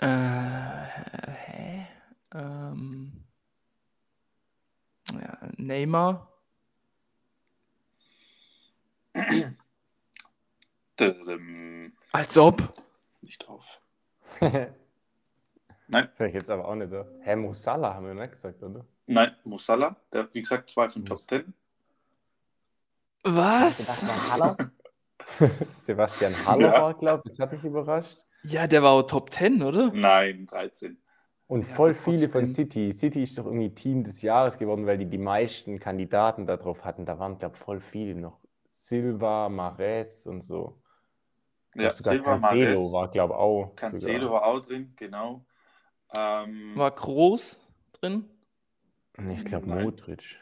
[0.00, 0.86] Äh,
[1.32, 1.86] hä?
[2.34, 3.24] Ähm,
[5.12, 6.32] ja, Neymar.
[12.12, 12.74] Als ob.
[13.20, 13.80] Nicht drauf.
[15.88, 16.08] Nein.
[16.18, 16.88] Ich jetzt aber auch nicht.
[16.88, 17.06] Oder?
[17.20, 18.84] Herr Musala haben wir nicht gesagt, oder?
[19.06, 19.96] Nein, Musala.
[20.12, 21.52] Der, wie gesagt, zwei von Top 10.
[23.24, 24.00] Was?
[24.00, 24.56] Sebastian Haller.
[25.80, 26.82] Sebastian Haller Ja.
[26.82, 28.18] war, glaube ich, das hat mich überrascht.
[28.44, 29.90] Ja, der war auch Top 10, oder?
[29.92, 30.98] Nein, 13.
[31.46, 32.46] Und Ja, voll viele von.
[32.46, 32.92] City.
[32.92, 37.06] City ist doch irgendwie Team des Jahres geworden, weil die die meisten Kandidaten darauf hatten.
[37.06, 38.38] Da waren, glaube ich, voll viele noch.
[38.70, 40.78] Silva, Mares und so.
[41.74, 42.92] Ja, Silva, Cancelo Mahrez.
[42.92, 43.72] war, glaube ich, auch.
[43.76, 44.30] Cancelo sogar.
[44.42, 45.44] war auch drin, genau.
[46.16, 47.60] Ähm, War groß
[47.92, 48.28] drin.
[49.30, 49.66] Ich glaube.
[49.66, 50.36] Modric.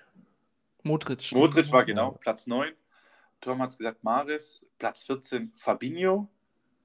[0.82, 1.32] Modric.
[1.32, 2.72] Modric war genau Platz 9.
[3.40, 4.64] Tom hat es gesagt, Maris.
[4.78, 6.28] Platz 14, Fabinho.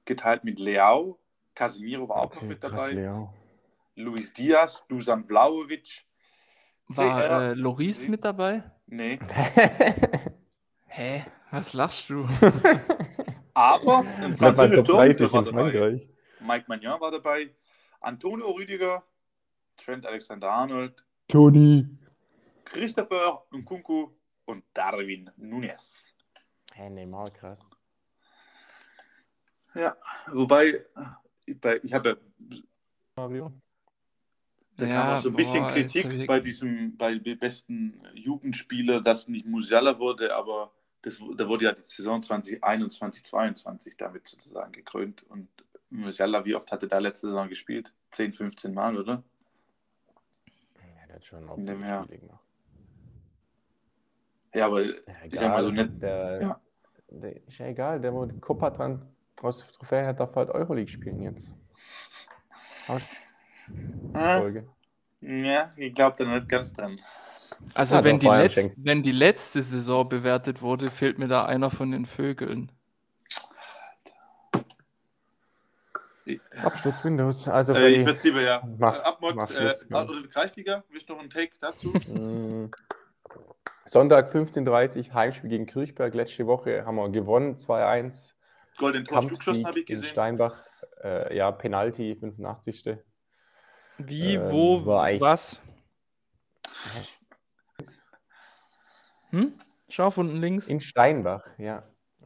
[0.04, 1.18] Geteilt mit Leao.
[1.54, 2.92] Casemiro war auch noch mit krass, dabei.
[2.92, 3.32] Leo.
[3.94, 6.04] Luis Diaz, Dusan Vlaovic.
[6.88, 7.42] War Ja.
[7.50, 8.62] äh, Loris mit dabei?
[8.86, 9.18] Nee.
[10.86, 11.24] Hä?
[11.50, 12.26] Was lachst du?
[13.54, 16.08] Aber ein Ich glaube, man französischer Top 30 Torhüter war dabei.
[16.40, 17.50] Mike Magnan war dabei.
[18.02, 19.02] Antonio Rüdiger.
[19.76, 21.04] Trent Alexander-Arnold.
[21.28, 21.86] Toni.
[22.64, 24.10] Christopher Nkunku
[24.44, 26.14] und Darwin Nunes.
[26.72, 27.60] Hey, Neymar, krass.
[29.74, 29.96] Ja,
[30.32, 30.84] wobei,
[31.46, 32.16] äh, bei, ich habe ja
[33.16, 33.52] Mario.
[34.76, 38.02] Da Ja, kam auch so ein bisschen boah, Kritik ich- bei diesem, bei dem besten
[38.14, 40.72] Jugendspieler, dass nicht Musiala wurde, aber
[41.02, 45.24] das, da wurde ja die Saison 2021, 2022 damit sozusagen gekrönt.
[45.24, 45.48] Und
[45.92, 47.92] Musiala, wie oft hatte der letzte Saison gespielt?
[48.12, 49.22] 10, 15 Mal, oder?
[50.76, 52.04] Ja, der hat schon auch In dem viele Jahr.
[52.04, 52.44] Spiele gemacht.
[54.54, 54.92] Ja, aber Ja,
[55.24, 56.60] Ich sag mal so egal, nicht- Der, ja.
[57.08, 59.04] der, ist ja egal, der, wo die Copa dran
[59.36, 61.54] draus Trophäe hat, darf halt Euroleague spielen jetzt.
[64.14, 64.68] Folge.
[65.20, 66.98] Ja, ich glaube da nicht ganz dran.
[67.74, 68.76] Also Ja, wenn, die Bayern letz schenkt.
[68.78, 72.72] wenn die letzte Saison bewertet wurde, fehlt mir da einer von den Vögeln.
[76.62, 77.48] Absturz Windows.
[77.48, 78.62] Also Äh, ich würde lieber ja.
[78.78, 80.02] Mach- äh, Abmod, mach äh, ja.
[80.02, 81.92] oder Kreisliga, willst du noch einen Take dazu?
[82.08, 82.70] Mm.
[83.84, 86.14] Sonntag 15.30 Uhr, Heimspiel gegen Kirchberg.
[86.14, 88.32] Letzte Woche haben wir gewonnen, 2-1.
[88.78, 89.46] Golden Tor habe ich
[89.90, 90.04] in gesehen.
[90.04, 90.56] Steinbach.
[91.02, 92.96] Äh, ja, Penalty, 85.
[93.98, 95.60] Wie, Ähm, wo, was?
[99.30, 99.52] Hm?
[99.88, 100.68] Scharf unten links.
[100.68, 101.82] In Steinbach, ja.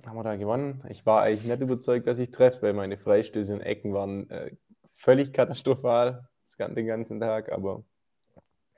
[0.07, 0.85] Haben wir da gewonnen.
[0.89, 4.57] Ich war eigentlich nicht überzeugt, dass ich treffe, weil meine Freistöße und Ecken waren äh,
[4.89, 6.29] völlig katastrophal
[6.59, 7.85] den ganzen Tag, aber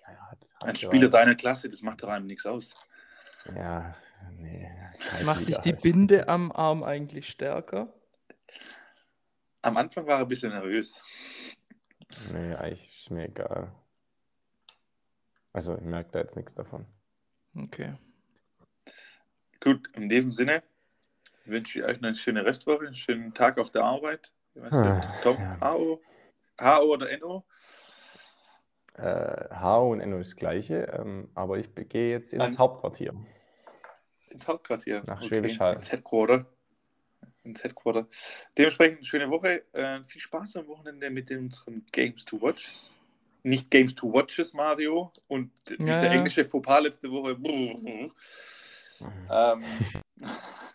[0.04, 0.76] naja, hat, hat Ein.
[0.76, 2.72] Spieler deiner Klasse, das macht doch einem nichts aus.
[3.54, 3.94] Ja,
[4.36, 4.68] nee.
[5.24, 5.72] Macht dich die.
[5.72, 7.92] Binde am Arm eigentlich stärker?
[9.62, 11.00] Am Anfang war er ein bisschen nervös.
[12.32, 13.72] Nee, eigentlich ist mir egal.
[15.52, 16.86] Also, ich merke da jetzt nichts davon.
[17.54, 17.94] Okay.
[19.60, 20.62] Gut, in diesem Sinne
[21.48, 24.32] wünsche ich euch noch eine schöne Restwoche, einen schönen Tag auf der Arbeit.
[24.70, 25.72] Ah, Tom, ja.
[25.72, 26.00] HO,
[26.60, 27.44] HO oder NO?
[28.96, 33.14] Äh, HO und NO ist das gleiche, ähm, aber ich gehe jetzt ins An- Hauptquartier.
[34.30, 35.02] Ins Hauptquartier.
[35.06, 35.76] Nach Schwäbisch Hall.
[35.76, 36.46] Ins Headquarter.
[37.44, 38.08] Ins Headquarter.
[38.56, 39.62] Dementsprechend schöne Woche.
[39.72, 42.90] Äh, viel Spaß am Wochenende mit unseren Games to Watch.
[43.44, 45.12] Nicht Games to Watches, Mario.
[45.28, 46.10] Und dieser Ja, ja.
[46.12, 47.38] englische Fauxpas letzte Woche.
[49.30, 49.64] Ähm,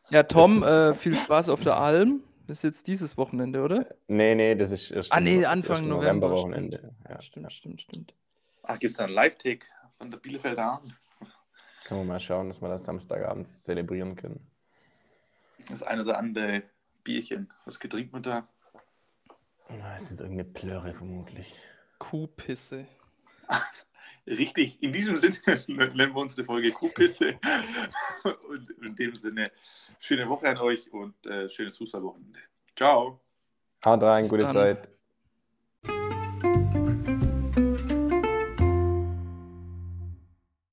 [0.10, 2.22] Ja, Tom, äh, viel Spaß auf der Alm.
[2.48, 3.88] Das ist jetzt dieses Wochenende, oder?
[4.08, 6.94] Nee, nee, das ist erst Ah, nee, Anfang erste November, Novemberwochenende.
[7.10, 8.14] Ja, Stimmt, stimmt, stimmt.
[8.64, 9.66] ach, gibt es da einen Live-Take
[9.98, 10.84] von der Bielefelder Arm?
[11.86, 14.46] Können wir mal schauen, dass wir das Samstagabend zelebrieren können.
[15.70, 16.64] Das eine oder andere
[17.04, 17.52] Bierchen.
[17.66, 18.48] Was getrinkt man da?
[19.70, 21.56] Na, Es sind irgendeine Plörre vermutlich.
[21.98, 22.86] Kuhpisse.
[24.26, 25.36] Richtig, in diesem Sinne
[25.67, 27.39] nennen wir unsere Folge Kuhpisse.
[28.47, 29.51] Und in dem Sinne,
[29.99, 32.39] schöne Woche an euch und äh, schönes Fußballwochenende.
[32.76, 33.19] Ciao.
[33.86, 34.53] Haut rein, Bis gute dann.
[34.53, 34.93] Zeit.